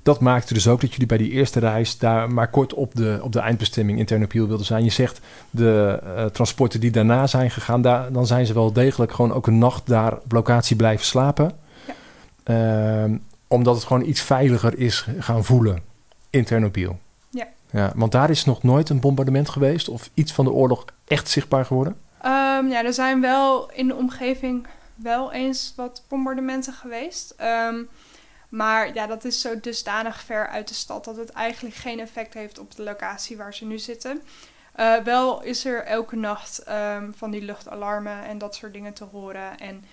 [0.03, 1.99] dat maakte dus ook dat jullie bij die eerste reis...
[1.99, 4.85] daar maar kort op de, op de eindbestemming in Ternopil wilden zijn.
[4.85, 7.83] Je zegt, de uh, transporten die daarna zijn gegaan...
[7.83, 11.53] Daar, dan zijn ze wel degelijk gewoon ook een nacht daar op locatie blijven slapen.
[11.87, 11.95] Ja.
[12.43, 13.17] Ehm,
[13.49, 15.93] omdat het gewoon iets veiliger is gaan voelen
[16.35, 16.99] in.
[17.31, 17.47] Ja.
[17.71, 17.93] ja.
[17.95, 21.65] Want daar is nog nooit een bombardement geweest of iets van de oorlog echt zichtbaar
[21.65, 21.93] geworden?
[22.25, 27.35] Um, ja, er zijn wel in de omgeving wel eens wat bombardementen geweest.
[27.41, 27.89] Um,
[28.49, 32.35] maar ja, dat is zo dusdanig ver uit de stad dat het eigenlijk geen effect
[32.35, 34.23] heeft op de locatie waar ze nu zitten.
[34.81, 39.05] Uh, wel is er elke nacht um, van die luchtalarmen en dat soort dingen te
[39.05, 39.59] horen.
[39.59, 39.85] En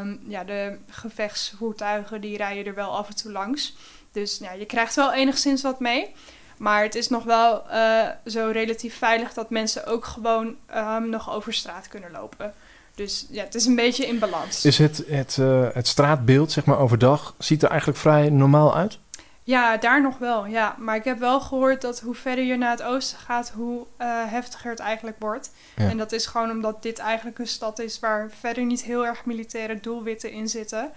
[0.00, 3.76] um, ja, de gevechtsvoertuigen die rijden er wel af en toe langs.
[4.18, 6.14] Dus ja, je krijgt wel enigszins wat mee.
[6.56, 11.30] Maar het is nog wel uh, zo relatief veilig dat mensen ook gewoon um, nog
[11.32, 12.54] over straat kunnen lopen.
[12.94, 14.64] Dus ja, het is een beetje in balans.
[14.64, 18.98] Is het, het, uh, het straatbeeld, zeg maar overdag, ziet er eigenlijk vrij normaal uit?
[19.42, 20.74] Ja, daar nog wel, ja.
[20.78, 24.06] Maar ik heb wel gehoord dat hoe verder je naar het oosten gaat, hoe uh,
[24.26, 25.50] heftiger het eigenlijk wordt.
[25.76, 25.88] Ja.
[25.88, 29.24] En dat is gewoon omdat dit eigenlijk een stad is waar verder niet heel erg
[29.24, 30.90] militaire doelwitten in zitten.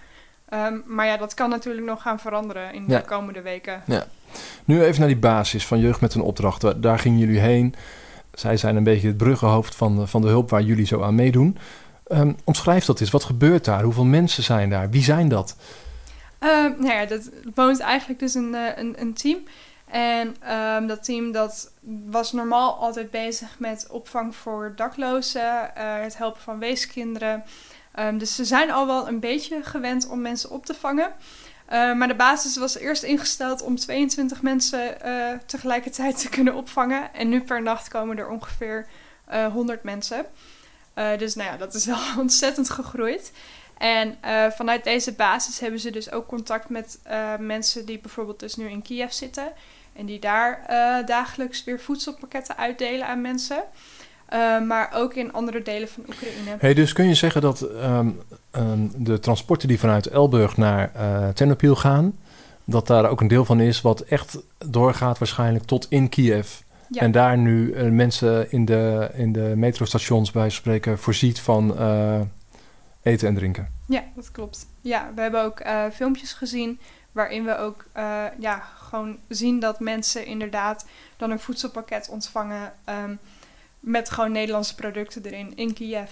[0.54, 3.00] Um, maar ja, dat kan natuurlijk nog gaan veranderen in de Ja.
[3.00, 3.82] komende weken.
[3.86, 4.06] Ja.
[4.66, 6.82] Nu even naar die basis van Jeugd met een opdracht.
[6.82, 7.76] Daar- gingen jullie heen.
[8.34, 11.16] Zij zijn een beetje het bruggenhoofd van de, van de hulp waar jullie zo aan
[11.16, 11.58] meedoen.
[12.08, 13.12] Ehm, omschrijf dat eens.
[13.12, 13.84] Wat gebeurt daar?
[13.84, 14.90] Hoeveel mensen zijn daar?
[14.90, 15.56] Wie zijn dat?
[16.40, 19.38] Um, nou ja, dat woont eigenlijk dus een, eh, een, een team.
[19.86, 20.36] En
[20.78, 21.72] um, dat team dat
[22.10, 25.42] was normaal altijd bezig met opvang voor daklozen,
[25.78, 27.44] uh, het helpen van weeskinderen.
[28.00, 31.14] Um, dus ze zijn al wel een beetje gewend om mensen op te vangen.
[31.72, 37.14] Uh, maar de basis was eerst ingesteld om 22 mensen uh, tegelijkertijd te kunnen opvangen.
[37.14, 38.88] En nu per nacht komen er ongeveer
[39.34, 40.26] uh, 100 mensen.
[40.96, 43.32] Uh, dus nou ja, dat is wel ontzettend gegroeid.
[43.78, 44.18] En
[44.56, 47.00] vanuit deze basis hebben ze dus ook contact met
[47.40, 49.52] mensen die bijvoorbeeld dus nu in Kiev zitten.
[49.94, 50.64] En die daar
[51.06, 53.64] dagelijks weer voedselpakketten uitdelen aan mensen.
[54.34, 56.56] Uh, maar ook in andere delen van Oekraïne.
[56.60, 58.20] Hey, dus kun je zeggen dat um,
[58.56, 62.16] um, de transporten die vanuit Elburg naar uh, Ternopil gaan...
[62.64, 66.60] dat daar ook een deel van is wat echt doorgaat waarschijnlijk tot in Kiev...
[66.94, 67.02] Ja.
[67.02, 72.20] En daar nu uh, mensen in de, in de metrostations bij spreken voorziet van uh,
[73.02, 73.70] eten en drinken.
[73.88, 74.66] Ja, dat klopt.
[74.82, 75.62] Ja, we hebben ook
[75.94, 76.80] filmpjes gezien
[77.12, 77.86] waarin we ook
[78.40, 80.86] ja, gewoon zien dat mensen inderdaad
[81.18, 82.74] dan een voedselpakket ontvangen
[83.06, 83.20] um,
[83.82, 86.10] met gewoon Nederlandse producten erin in Kiev.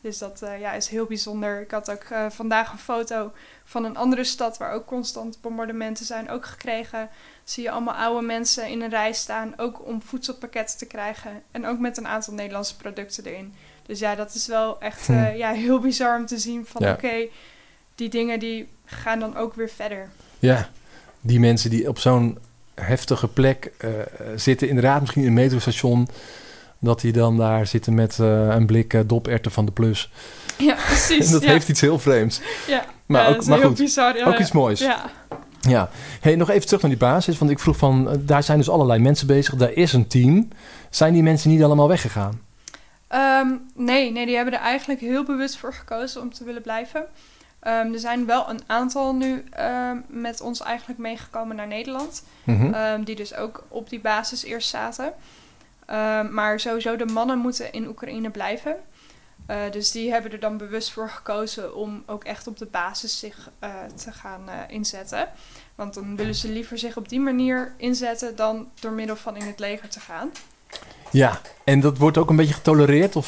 [0.00, 1.60] Dus dat uh, ja, is heel bijzonder.
[1.60, 3.32] Ik had ook uh, vandaag een foto
[3.64, 7.08] van een andere stad waar ook constant bombardementen zijn, ook gekregen.
[7.44, 11.42] Zie je allemaal oude mensen in een rij staan, ook om voedselpakketten te krijgen.
[11.50, 13.54] En ook met een aantal Nederlandse producten erin.
[13.86, 16.92] Dus ja, dat is wel echt uh, ja, heel bizar om te zien van Ja.
[16.92, 17.30] oké, okay,
[17.94, 20.08] die dingen die gaan dan ook weer verder.
[20.38, 20.68] Ja,
[21.20, 22.38] die mensen die op zo'n
[22.74, 23.90] heftige plek eh,
[24.36, 26.08] zitten, inderdaad misschien in een metrostation,
[26.78, 30.10] dat die dan daar zitten met eh, een blik uh, doperten van de plus.
[30.58, 31.26] Ja, precies.
[31.26, 31.50] en dat ja.
[31.50, 32.40] heeft iets heel vreemds.
[32.66, 34.16] Ja, Maar ook- maar goed, bizar.
[34.24, 34.80] Ook iets moois.
[34.80, 35.04] Ja.
[35.60, 35.90] Ja.
[36.20, 38.68] Hey, nog even terug naar die basis, want ik vroeg van, eh, daar zijn dus
[38.70, 40.48] allerlei mensen bezig, daar is een team.
[40.90, 42.40] Zijn die mensen niet allemaal weggegaan?
[43.08, 47.04] Ehm, nee, nee, die hebben er eigenlijk heel bewust voor gekozen om te willen blijven.
[47.60, 52.22] Ehm, er zijn wel een aantal nu ehm, met ons eigenlijk meegekomen naar Nederland.
[52.44, 53.04] Mhm.
[53.04, 55.12] Die dus ook op die basis eerst zaten.
[55.88, 58.76] Ehm, maar sowieso de mannen moeten in Oekraïne blijven.
[59.46, 63.18] Eh, dus die hebben er dan bewust voor gekozen om ook echt op de basis
[63.18, 65.28] zich eh, te gaan eh, inzetten.
[65.74, 69.46] Want dan willen ze liever zich op die manier inzetten dan door middel van in
[69.46, 70.30] het leger te gaan.
[71.10, 73.16] Ja, en dat wordt ook een beetje getolereerd?
[73.16, 73.26] Of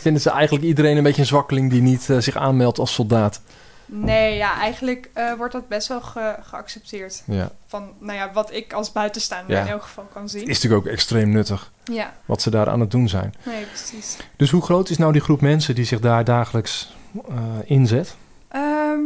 [0.00, 3.40] vinden ze eigenlijk iedereen een beetje een zwakkeling die niet zich aanmeldt als soldaat?
[3.94, 7.22] Nee, ja, eigenlijk eh, wordt dat best wel ge- geaccepteerd.
[7.26, 7.50] Ja.
[7.66, 9.62] Van, nou ja, wat ik als buitenstaander Ja.
[9.62, 10.46] in elk geval kan Het zien.
[10.48, 13.34] is natuurlijk ook extreem nuttig Ja, wat ze daar aan het doen zijn.
[13.42, 14.16] nee, precies.
[14.36, 16.96] Dus hoe groot is nou die groep mensen die zich daar dagelijks
[17.28, 18.16] eh, inzet?
[18.48, 18.98] Ehm,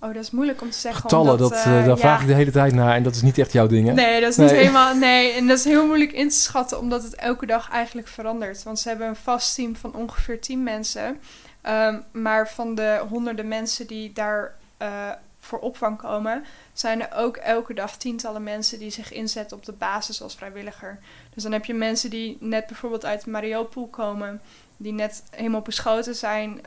[0.00, 1.00] oh, dat is moeilijk om te zeggen.
[1.00, 1.96] Getallen, omdat, dat, eh, eh, daar ja.
[1.96, 3.92] vraag ik de hele tijd naar en dat is niet echt jouw ding, hè?
[3.92, 4.94] Nee, dat is niet helemaal.
[4.94, 8.62] Nee, en dat is heel moeilijk in te schatten, omdat het elke dag eigenlijk verandert.
[8.62, 11.20] Want ze hebben een vast team van ongeveer 10 mensen.
[11.60, 14.88] Ehm, maar van de honderden mensen die daar eh,
[15.40, 19.72] voor opvang komen, zijn er ook elke dag tientallen mensen die zich inzetten op de
[19.72, 20.98] basis als vrijwilliger.
[21.34, 24.40] Dus dan heb je mensen die net bijvoorbeeld uit Mariupol komen,
[24.76, 26.60] die net helemaal beschoten zijn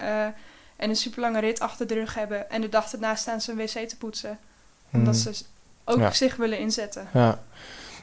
[0.84, 2.50] en een super lange rit achter de rug hebben.
[2.50, 4.40] En de dag erna staan ze een wc te poetsen,
[4.92, 5.34] omdat Hmm.
[5.34, 5.44] ze
[5.86, 6.12] ook Ja.
[6.12, 7.08] zich willen inzetten.
[7.14, 7.44] Ja.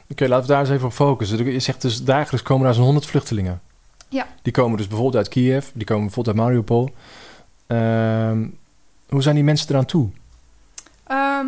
[0.09, 1.45] Oké, laten we daar eens even op focussen.
[1.51, 3.61] Je zegt dus dagelijks komen daar zo'n 100 vluchtelingen.
[4.09, 4.27] Ja.
[4.41, 6.89] Die komen dus bijvoorbeeld uit Kiev, die komen bijvoorbeeld uit Mariupol.
[7.67, 8.47] Ehm,
[9.09, 10.09] hoe zijn die mensen eraan toe?
[11.03, 11.45] Ehm,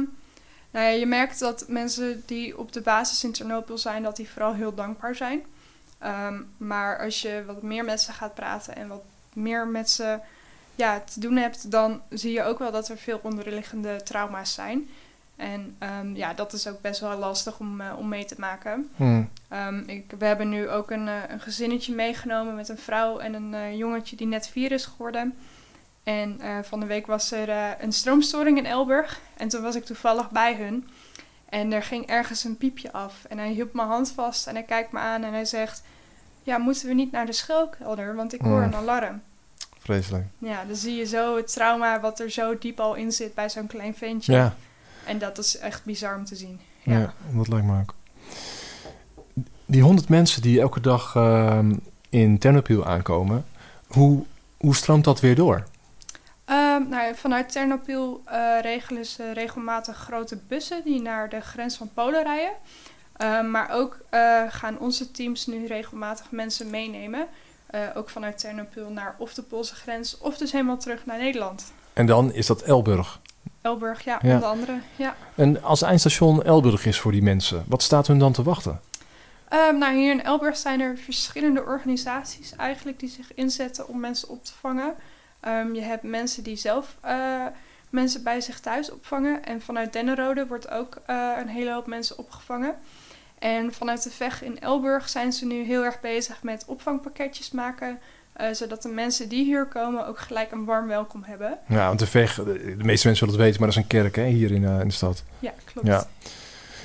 [0.72, 4.30] nou ja, je merkt dat mensen die op de basis in Ternopil zijn, dat die
[4.30, 5.41] vooral heel dankbaar zijn.
[5.98, 9.02] Ehm, maar als je wat meer met ze gaat praten en wat
[9.34, 10.19] meer met ze
[10.76, 14.90] ja, te doen hebt, dan zie je ook wel dat er veel onderliggende trauma's zijn.
[15.36, 18.90] En ehm, ja, dat is ook best wel lastig om, eh, om mee te maken.
[18.96, 19.30] Hmm.
[19.48, 23.34] Ehm, ik, we hebben nu ook een, eh, een gezinnetje meegenomen met een vrouw en
[23.34, 25.36] een eh, jongetje die net vier is geworden.
[26.04, 29.20] En van de week was er een stroomstoring in Elburg.
[29.38, 30.88] En toen was ik toevallig bij hun.
[31.50, 33.26] En er ging ergens een piepje af.
[33.30, 35.84] En hij hield mijn hand vast en hij kijkt me aan en hij zegt...
[36.44, 38.16] Ja, moeten we niet naar de schuilkelder?
[38.16, 38.64] Want ik hoor Mm.
[38.64, 39.22] een alarm.
[39.84, 40.26] Vreselijk.
[40.38, 43.50] Ja, dan zie je zo het trauma wat er zo diep al in zit bij
[43.50, 44.34] zo'n klein ventje.
[44.34, 44.56] Ja,
[45.06, 46.60] En dat is echt bizar om te zien.
[46.84, 47.00] ja.
[47.00, 47.13] Ja.
[47.32, 47.93] dat lijkt me ook.
[49.65, 51.74] Die 100 mensen die elke dag ehm,
[52.10, 53.46] in Ternopil aankomen,
[53.88, 54.24] hoe,
[54.58, 55.63] hoe stroomt dat weer door?
[56.46, 61.78] Ehm, nou, ja, vanuit Ternopil eh, regelen ze regelmatig grote bussen die naar de grens
[61.78, 62.52] van Polen rijden.
[63.17, 67.28] Ehm, maar ook eh, gaan onze teams nu regelmatig mensen meenemen.
[67.74, 71.72] Eh, ook vanuit Ternopil naar of de Poolse grens of dus helemaal terug naar Nederland.
[71.94, 73.20] En dan is dat Elburg.
[73.62, 74.34] Elburg, ja, Ja.
[74.34, 74.80] onder andere.
[74.96, 75.16] Ja.
[75.36, 78.82] En als eindstation Elburg is voor die mensen, wat staat hun dan te wachten?
[79.50, 84.30] Ehm, nou, hier in Elburg zijn er verschillende organisaties eigenlijk die zich inzetten om mensen
[84.30, 84.94] op te vangen.
[85.40, 87.46] Ehm, je hebt mensen die zelf eh,
[87.90, 89.44] mensen bij zich thuis opvangen.
[89.46, 92.76] En vanuit Dennerode wordt ook eh, een hele hoop mensen opgevangen.
[93.44, 98.00] En vanuit de VEG in Elburg zijn ze nu heel erg bezig met opvangpakketjes maken.
[98.34, 101.58] eh, zodat de mensen die hier komen ook gelijk een warm welkom hebben.
[101.68, 103.88] Ja, want de VEG, de de meeste mensen zullen het weten, maar dat is een
[104.02, 105.24] kerk hè, hier in, eh, in de stad.
[105.40, 105.88] Ja, klopt.
[105.88, 106.08] Ja.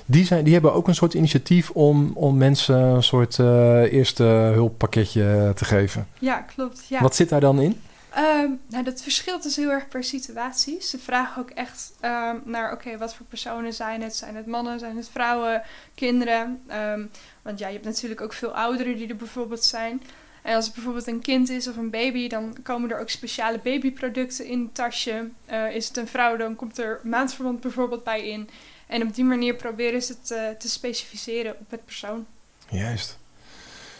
[0.07, 4.23] Die, zijn, die hebben ook een soort initiatief om, om mensen een soort eh, eerste
[4.25, 6.07] hulppakketje te geven.
[6.19, 6.85] Ja, klopt.
[6.89, 7.01] Ja.
[7.01, 7.81] Wat zit daar dan in?
[8.19, 10.83] Ehm, nou, dat verschilt dus heel erg per situatie.
[10.83, 14.17] Ze vragen ook echt ehm, naar, oké, wat voor personen zijn het?
[14.17, 15.63] Zijn het mannen, zijn het vrouwen,
[15.95, 16.63] kinderen?
[16.67, 17.07] Ehm,
[17.43, 20.03] want ja, je hebt natuurlijk ook veel ouderen die er bijvoorbeeld zijn.
[20.43, 23.59] En als het bijvoorbeeld een kind is of een baby, dan komen er ook speciale
[23.59, 25.29] babyproducten in het tasje.
[25.47, 28.49] Eh, is het een vrouw, dan komt er maandverband bijvoorbeeld bij in.
[28.87, 32.27] En op die manier proberen ze het eh, te specificeren op het persoon.
[32.69, 33.19] Juist.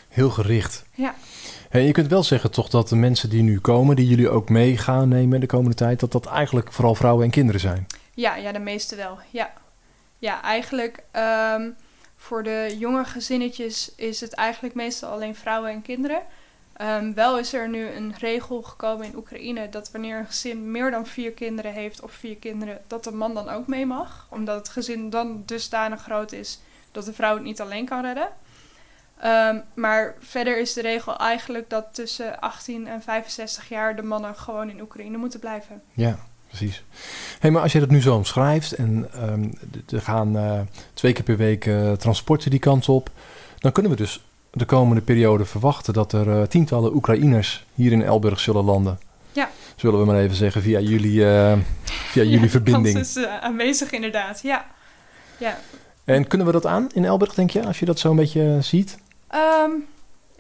[0.09, 0.85] Heel gericht.
[0.95, 1.15] Ja.
[1.69, 4.49] En je kunt wel zeggen toch dat de mensen die nu komen, die jullie ook
[4.49, 7.87] mee gaan nemen de komende tijd, dat dat eigenlijk vooral vrouwen en kinderen zijn.
[8.15, 9.19] Ja, ja, de meeste wel.
[9.31, 9.53] Ja,
[10.19, 11.71] ja eigenlijk ehm,
[12.17, 16.23] voor de jonge gezinnetjes is het eigenlijk meestal alleen vrouwen en kinderen.
[16.73, 20.91] Ehm, wel is er nu een regel gekomen in Oekraïne dat wanneer een gezin meer
[20.91, 24.27] dan vier kinderen heeft of vier kinderen, dat de man dan ook mee mag.
[24.31, 26.61] Omdat het gezin dan dusdanig groot is
[26.93, 28.29] dat de vrouw het niet alleen kan redden.
[29.21, 34.35] Ehm, maar verder is de regel eigenlijk dat tussen 18 en 65 jaar de mannen
[34.37, 35.83] gewoon in Oekraïne moeten blijven.
[35.93, 36.19] Ja.
[36.47, 36.85] precies.
[37.39, 39.09] Hey, maar als je dat nu zo omschrijft en
[39.87, 40.61] d- er gaan eh,
[40.95, 43.11] twee keer per week eh, transporten die kant op,
[43.59, 48.03] dan kunnen we dus de komende periode verwachten dat er eh, tientallen Oekraïners hier in
[48.03, 48.99] Elburg zullen landen.
[49.33, 49.51] Ja.
[49.77, 51.21] Zullen we maar even zeggen via jullie,
[51.85, 52.95] via jullie Ja, verbinding.
[52.95, 54.67] kans is aanwezig inderdaad, ja.
[55.39, 55.59] Ja,
[56.05, 58.59] En kunnen we dat aan in Elburg, denk je, als je dat zo een beetje
[58.61, 58.99] ziet?
[59.29, 59.71] Ehm,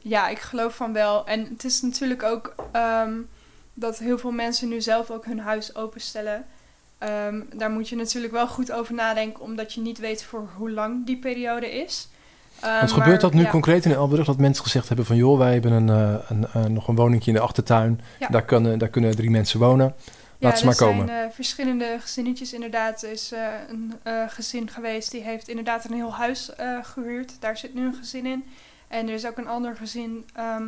[0.03, 1.27] ja, ik geloof van wel.
[1.27, 3.13] En het is natuurlijk ook ehm,
[3.75, 6.45] dat heel veel mensen nu zelf ook hun huis openstellen.
[6.99, 10.71] Ehm, daar moet je natuurlijk wel goed over nadenken, omdat je niet weet voor hoe
[10.71, 12.09] lang die periode is.
[12.61, 14.27] Maar, gebeurt dat nu ja, concreet in Elburg?
[14.27, 15.17] Dat mensen gezegd hebben van...
[15.17, 18.01] joh, wij hebben een, eh, een, eh, nog een woningje in de achtertuin.
[18.19, 18.29] Ja.
[18.29, 19.95] Daar, kunnen, daar kunnen drie mensen wonen.
[20.39, 21.01] Laat ze maar komen.
[21.01, 23.03] Er zijn eh, verschillende gezinnetjes inderdaad.
[23.03, 23.33] Er is
[23.69, 23.95] een
[24.29, 27.37] gezin geweest die heeft inderdaad een heel huis eh, gehuurd.
[27.41, 28.45] Daar zit nu een gezin in.
[28.89, 30.27] En er is ook een ander gezin.
[30.35, 30.67] ehm,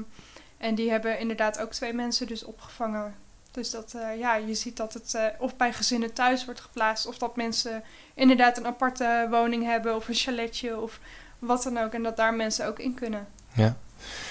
[0.59, 3.15] en die hebben inderdaad ook twee mensen dus opgevangen.
[3.51, 7.07] Dus dat, eh, ja, je ziet dat het eh, of bij gezinnen thuis wordt geplaatst...
[7.07, 7.83] of dat mensen
[8.15, 11.01] inderdaad een aparte woning hebben of een chaletje of
[11.39, 11.93] wat dan ook.
[11.93, 13.27] En dat daar mensen ook in kunnen.
[13.53, 13.77] Ja.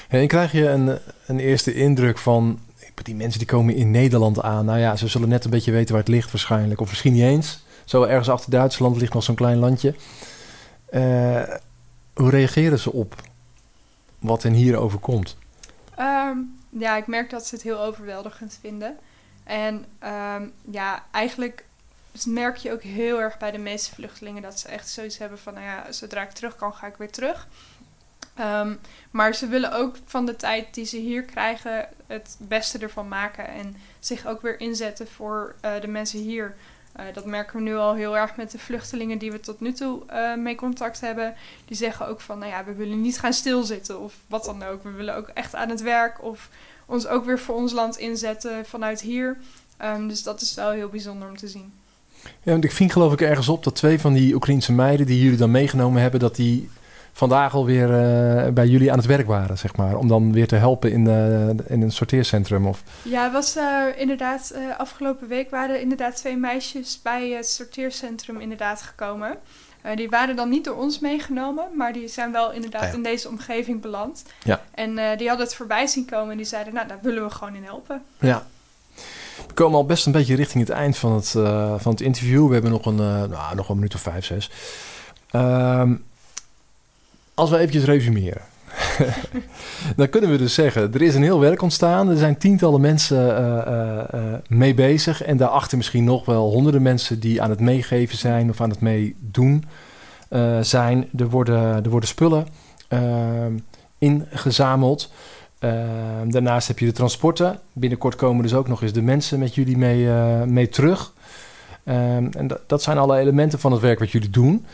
[0.09, 2.59] En krijg je een, een eerste indruk van...
[3.03, 4.65] die mensen die komen in Nederland aan.
[4.65, 6.81] Nou ja, ze zullen net een beetje weten waar het ligt waarschijnlijk.
[6.81, 7.63] Of misschien niet eens.
[7.85, 9.95] Zo ergens achter Duitsland ligt nog zo'n klein landje.
[10.85, 11.43] Eh,
[12.13, 13.15] hoe reageren ze op
[14.19, 15.37] wat hen hier overkomt?
[15.95, 16.37] Ehm,
[16.69, 18.97] ja, ik merk dat ze het heel overweldigend vinden.
[19.43, 21.65] En ehm, ja, eigenlijk
[22.25, 25.53] merk je ook heel erg bij de meeste vluchtelingen dat ze echt zoiets hebben van,
[25.53, 27.47] nou ja, zodra ik terug kan, ga ik weer terug.
[28.35, 28.75] Ehm,
[29.11, 33.47] maar ze willen ook van de tijd die ze hier krijgen het beste ervan maken
[33.47, 36.55] en zich ook weer inzetten voor eh, de mensen hier.
[36.99, 39.73] Eh, dat merken we nu al heel erg met de vluchtelingen die we tot nu
[39.73, 41.33] toe eh, mee contact hebben.
[41.65, 44.83] Die zeggen ook van, nou ja, we willen niet gaan stilzitten of wat dan ook.
[44.83, 46.49] We willen ook echt aan het werk of
[46.85, 49.37] ons ook weer voor ons land inzetten vanuit hier.
[49.77, 51.73] Ehm, dus dat is wel heel bijzonder om te zien.
[52.23, 55.05] Ja, want ik ving geloof ik ergens op dat twee van die Oekraïense meiden...
[55.05, 56.19] die jullie dan meegenomen hebben...
[56.19, 56.69] dat die
[57.19, 59.95] vandaag alweer eh bij jullie aan het werk waren, zeg maar.
[59.95, 62.67] Om dan weer te helpen in, de, in een sorteercentrum.
[62.67, 62.83] Of...
[63.01, 68.39] Ja, het was eh, inderdaad, eh, afgelopen week waren inderdaad twee meisjes bij het sorteercentrum
[68.39, 69.37] inderdaad gekomen.
[69.81, 72.93] Eh, die waren dan niet door ons meegenomen, maar die zijn wel inderdaad Ah ja.
[72.93, 74.23] in deze omgeving beland.
[74.43, 74.61] Ja.
[74.73, 77.29] En eh, die hadden het voorbij zien komen en die zeiden, nou, daar willen we
[77.29, 78.01] gewoon in helpen.
[78.19, 78.45] Ja.
[79.47, 82.47] We komen al best een beetje richting het eind van het, eh, van het interview.
[82.47, 84.51] We hebben nog een, eh, nou, nog een minuut of vijf, zes.
[85.29, 85.95] Ehm,
[87.39, 88.41] als we eventjes resumeren.
[89.95, 92.09] dan kunnen we dus zeggen, er is een heel werk ontstaan.
[92.09, 95.23] Er zijn tientallen mensen eh, eh, eh, mee bezig.
[95.23, 98.81] En daarachter misschien nog wel honderden mensen die aan het meegeven zijn of aan het
[98.81, 99.63] meedoen
[100.61, 101.09] zijn.
[101.17, 102.47] Er worden, er worden spullen
[103.97, 105.11] ingezameld.
[106.27, 107.59] Daarnaast heb je de transporten.
[107.73, 110.07] Binnenkort komen dus ook nog eens de mensen met jullie mee,
[110.45, 111.13] mee terug.
[111.83, 114.65] En dat, dat zijn alle elementen van het werk wat jullie doen.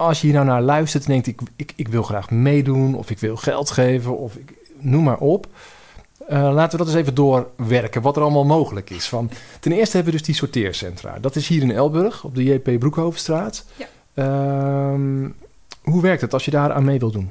[0.00, 3.10] Als je hier nou naar luistert en denkt, ik, ik, ik wil graag meedoen, of
[3.10, 5.46] ik wil geld geven, of ik, noem maar op.
[6.28, 9.08] Eh, laten we dat eens even doorwerken, wat er allemaal mogelijk is.
[9.08, 9.30] Van,
[9.60, 11.18] ten eerste hebben we dus die sorteercentra.
[11.18, 13.64] Dat is hier in Elburg, op de JP Broekhovenstraat.
[13.76, 13.86] Ja.
[14.14, 15.28] Ehm,
[15.82, 17.30] hoe werkt het als je daar aan mee wil doen?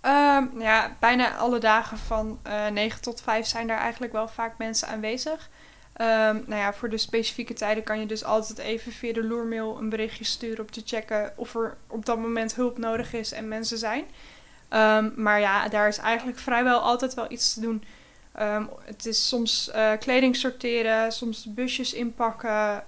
[0.00, 4.54] Ehm, ja, bijna alle dagen van eh 9 tot 5 zijn daar eigenlijk wel vaak
[4.58, 5.48] mensen aanwezig.
[5.96, 9.76] Ehm, nou ja, voor de specifieke tijden kan je dus altijd even via de loermail
[9.78, 13.48] een berichtje sturen om te checken of er op dat moment hulp nodig is en
[13.48, 14.04] mensen zijn.
[14.68, 17.84] Ehm, maar ja, daar is eigenlijk vrijwel altijd wel iets te doen.
[18.32, 22.82] Ehm, het is soms eh, kleding sorteren, soms busjes inpakken,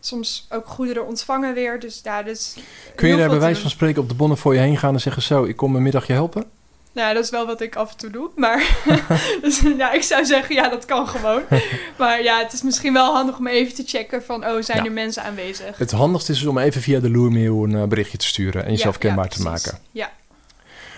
[0.00, 1.80] soms ook goederen ontvangen weer.
[1.80, 2.56] Dus daar dus
[2.94, 5.00] Kun je daar bij wijze van spreken op de bonnen voor je heen gaan en
[5.00, 6.57] zeggen: Zo, ik kom een middagje helpen?
[6.92, 8.30] Nou, dat is wel wat ik af en toe doe.
[8.36, 8.76] Maar
[9.42, 11.42] dus, ja, ik zou zeggen, ja, dat kan gewoon.
[11.98, 14.84] Maar ja, het is misschien wel handig om even te checken van, oh, zijn Ja.
[14.84, 15.78] er mensen aanwezig?
[15.78, 18.70] Het handigste is dus om even via de loermail een eh, berichtje te sturen en
[18.70, 19.78] jezelf Ja, kenbaar ja, te maken.
[19.92, 20.12] Ja.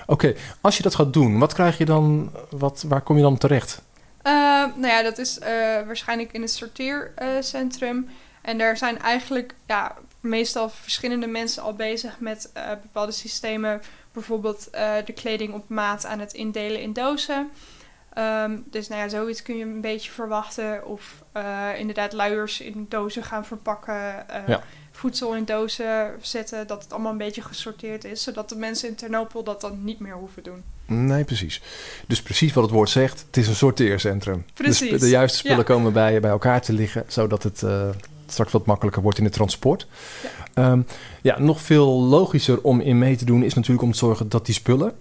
[0.07, 2.31] Oké, als je dat gaat doen, wat krijg je dan?
[2.51, 3.83] Wat, waar kom je dan terecht?
[4.23, 4.33] Eh,
[4.75, 5.53] nou ja, dat is eh,
[5.87, 8.09] waarschijnlijk in het sorteercentrum.
[8.43, 12.51] en daar zijn eigenlijk ja, meestal verschillende mensen al bezig met
[12.83, 13.81] bepaalde systemen.
[14.13, 17.51] Bijvoorbeeld eh, de kleding op maat aan het indelen in dozen.
[18.15, 20.87] Ehm, dus nou ja, zoiets kun je een beetje verwachten.
[20.87, 24.29] Of eh, inderdaad luiers in dozen gaan verpakken.
[24.29, 24.63] eh, Ja.
[24.93, 26.67] Voedsel in dozen zetten.
[26.67, 28.23] Dat het allemaal een beetje gesorteerd is.
[28.23, 30.63] Zodat de mensen in Ternopil dat dan niet meer hoeven doen.
[30.87, 31.63] Nee, precies.
[32.07, 34.45] Dus precies wat het woord zegt, het is een sorteercentrum.
[34.55, 34.91] Precies.
[34.91, 35.63] De, de juiste spullen Ja.
[35.65, 37.63] komen bij, bij elkaar te liggen, zodat het
[38.27, 39.87] straks wat makkelijker wordt in het transport.
[40.23, 40.29] Ja.
[41.23, 44.47] Ja, nog veel logischer om in mee te doen is natuurlijk om te zorgen dat
[44.47, 44.93] die spullen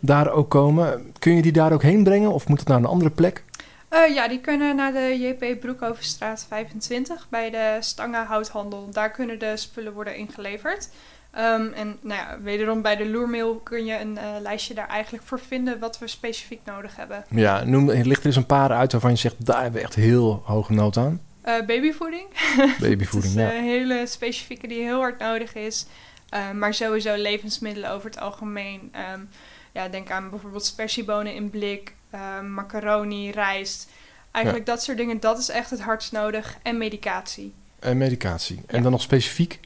[0.00, 1.12] daar ook komen.
[1.18, 3.44] Kun je die daar ook heen brengen of moet het naar een andere plek?
[3.88, 8.88] Eh, ja, die kunnen naar de JP Broekhovenstraat 25 bij de Stangen Houthandel.
[8.92, 10.88] Daar kunnen de spullen worden ingeleverd.
[11.30, 15.24] Ehm, en nou ja, wederom bij de loermail kun je een eh, lijstje daar eigenlijk
[15.24, 17.24] voor vinden wat we specifiek nodig hebben.
[17.30, 19.94] Ja, noem, ligt er eens een paar uit waarvan je zegt, daar hebben we echt
[19.94, 21.20] heel hoge nood aan?
[21.48, 22.28] Eh, babyvoeding.
[22.80, 23.54] Babyvoeding, dat is ja.
[23.54, 25.86] een hele specifieke die heel hard nodig is.
[26.34, 28.92] Uh, maar sowieso levensmiddelen over het algemeen.
[29.14, 29.28] Um,
[29.72, 33.88] ja, denk aan bijvoorbeeld spersiebonen in blik, um, macaroni, rijst.
[34.30, 34.74] Eigenlijk ja.
[34.74, 36.58] dat soort dingen, dat is echt het hardst nodig.
[36.62, 37.54] En medicatie.
[37.78, 38.62] En medicatie.
[38.66, 39.58] En dan nog specifiek?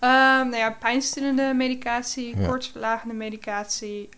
[0.00, 0.08] Um,
[0.48, 2.46] nou ja, pijnstillende medicatie, ja.
[2.46, 4.08] koortsverlagende medicatie.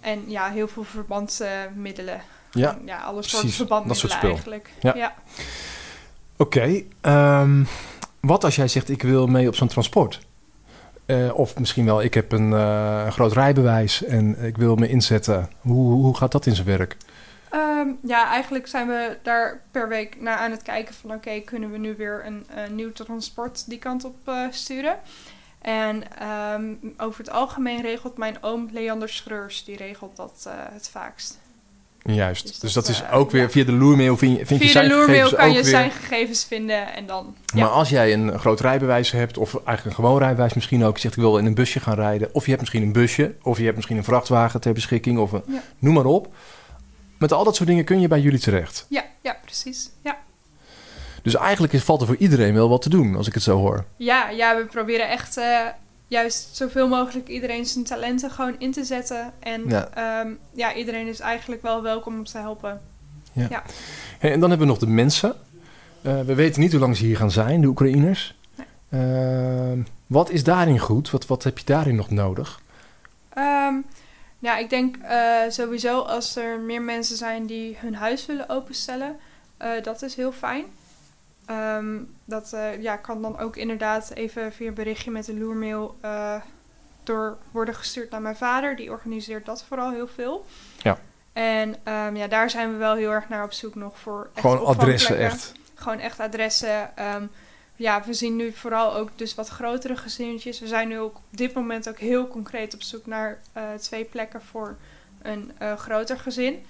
[0.00, 2.20] en ja, heel veel verbandmiddelen.
[2.58, 4.70] Ja, ja alle soorten verbandmiddelen dat soort eigenlijk.
[4.80, 4.94] Ja.
[4.96, 5.14] ja.
[6.36, 7.66] Oké, okay, um,
[8.20, 10.26] wat als jij zegt ik wil mee op zo'n transport?
[11.06, 14.88] Uh, of misschien wel, ik heb een, uh, een, groot rijbewijs en ik wil me
[14.88, 15.50] inzetten.
[15.60, 16.96] Hoe, hoe gaat dat in zijn werk?
[17.54, 21.10] Um, ja, eigenlijk zijn we daar per week naar aan het kijken van...
[21.10, 24.98] oké, okay, kunnen we nu weer een, een, nieuw transport die kant op uh, sturen?
[25.60, 26.02] En
[26.52, 29.64] um, over het algemeen regelt mijn oom Leander Schreurs...
[29.64, 31.38] die regelt dat het vaakst.
[32.14, 33.50] Juist, dus, dus dat, dat, is uh, ook weer ja.
[33.50, 35.64] via de loermail vind je, vind via je zijn de loermail kan je weer...
[35.64, 37.34] zijn gegevens vinden en dan...
[37.44, 37.60] Ja.
[37.60, 40.94] Maar als jij een groot rijbewijs hebt, of eigenlijk een gewoon rijbewijs misschien ook...
[40.94, 43.34] je zegt ik wil in een busje gaan rijden, of je hebt misschien een busje...
[43.42, 45.62] of je hebt misschien een vrachtwagen ter beschikking, of een, ja.
[45.78, 46.34] noem maar op.
[47.18, 48.86] Met al dat soort dingen kun je bij jullie terecht.
[48.88, 50.18] Ja, ja precies, ja.
[51.22, 53.58] Dus eigenlijk is, valt er voor iedereen wel wat te doen, als ik het zo
[53.58, 53.84] hoor.
[53.96, 55.38] Ja, ja we proberen echt...
[55.38, 55.66] Uh,
[56.08, 59.32] juist zoveel mogelijk iedereen zijn talenten gewoon in te zetten.
[59.38, 62.80] En ja, um, ja iedereen is eigenlijk wel welkom om te helpen.
[63.32, 63.46] Ja.
[63.50, 63.62] ja.
[64.18, 65.34] Hey, en dan hebben we nog de mensen.
[66.02, 68.36] Uh, we weten niet hoe lang ze hier gaan zijn, de Oekraïners.
[68.54, 69.02] Nee.
[69.02, 71.10] Uh, wat is daarin goed?
[71.10, 72.60] Wat, wat heb je daarin nog nodig?
[73.38, 73.84] Um,
[74.38, 79.16] ja, ik denk uh, sowieso als er meer mensen zijn die hun huis willen openstellen,
[79.82, 80.64] dat is heel fijn.
[81.50, 85.98] Um, dat uh, ja, kan dan ook inderdaad even via een berichtje met de loermail
[86.04, 86.34] uh,
[87.02, 88.76] door worden gestuurd naar mijn vader.
[88.76, 90.46] Die organiseert dat vooral heel veel.
[90.82, 90.98] Ja.
[91.32, 94.28] En um, ja, daar zijn we wel heel erg naar op zoek nog voor.
[94.34, 95.52] Echt Gewoon adressen, echt.
[95.74, 96.90] Gewoon echt adressen.
[97.14, 97.30] Um,
[97.76, 100.60] ja, we zien nu vooral ook dus wat grotere gezinnetjes.
[100.60, 104.04] We zijn nu ook op dit moment ook heel concreet op zoek naar uh, twee
[104.04, 104.76] plekken voor
[105.22, 106.66] een groter gezin.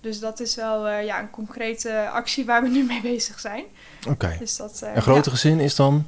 [0.00, 3.64] Dus dat is wel uh, ja, een concrete actie waar we nu mee bezig zijn.
[4.00, 4.10] Oké.
[4.10, 4.38] Okay.
[4.38, 5.36] Dus dat, uh, een grote ja.
[5.36, 6.06] gezin is dan?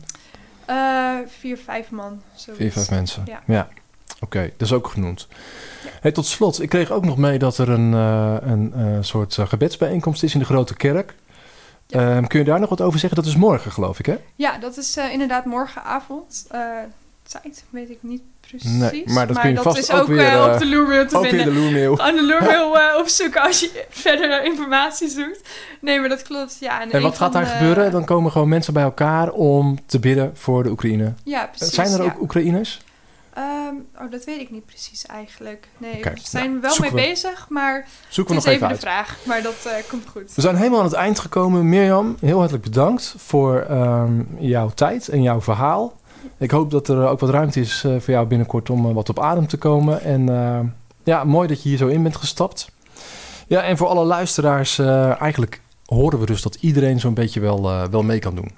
[0.71, 2.23] Uh, vier, vijf man.
[2.35, 2.63] Zoiets.
[2.63, 3.23] Vier, vijf mensen.
[3.27, 3.43] Ja.
[3.47, 3.69] ja.
[4.15, 5.29] Oké, okay, dat is ook genoemd.
[5.85, 5.91] Ja.
[6.01, 10.33] Hey, tot slot, ik kreeg ook nog mee dat er een, een soort gebedsbijeenkomst is
[10.33, 11.15] in de Grote Kerk.
[11.89, 13.23] Um, kun je daar nog wat over zeggen?
[13.23, 14.17] Dat is morgen, geloof ik, hè?
[14.35, 16.47] Ja, dat is inderdaad morgenavond.
[17.23, 18.71] Tijd weet ik niet precies.
[18.71, 21.07] Nee, maar dat, kun je dat vast is ook, ook weer, uh, op de loermail
[21.07, 21.45] te ook vinden.
[21.45, 22.01] Weer de loermail.
[22.01, 25.41] Aan de loermail uh, opzoeken als je verder informatie zoekt.
[25.81, 26.57] Nee, maar dat klopt.
[26.61, 27.51] Ja, en en wat gaat daar de...
[27.51, 27.91] gebeuren?
[27.91, 31.13] Dan komen gewoon mensen bij elkaar om te bidden voor de Oekraïne.
[31.25, 31.75] Ja, precies.
[31.75, 32.21] Zijn er ook.
[32.21, 32.81] Oekraïners?
[33.39, 35.69] Um, oh, dat weet ik niet precies eigenlijk.
[35.79, 36.97] Nee, okay, we zijn nou, wel mee we.
[36.97, 39.19] bezig, maar zoeken we nog even even de vraag.
[39.25, 40.35] Maar dat uh, komt goed.
[40.35, 41.69] We zijn helemaal aan het eind gekomen.
[41.69, 46.01] Mirjam, heel hartelijk bedankt voor um, jouw tijd en jouw verhaal.
[46.39, 49.09] Ik hoop dat er ook wat ruimte is uh, voor jou binnenkort om uh, wat
[49.09, 50.01] op adem te komen.
[50.01, 50.61] En uh,
[51.05, 52.71] ja, mooi dat je hier zo in bent gestapt.
[53.47, 58.03] Ja, en voor alle luisteraars, eigenlijk horen we dus dat iedereen zo'n beetje wel, wel
[58.03, 58.51] mee kan doen.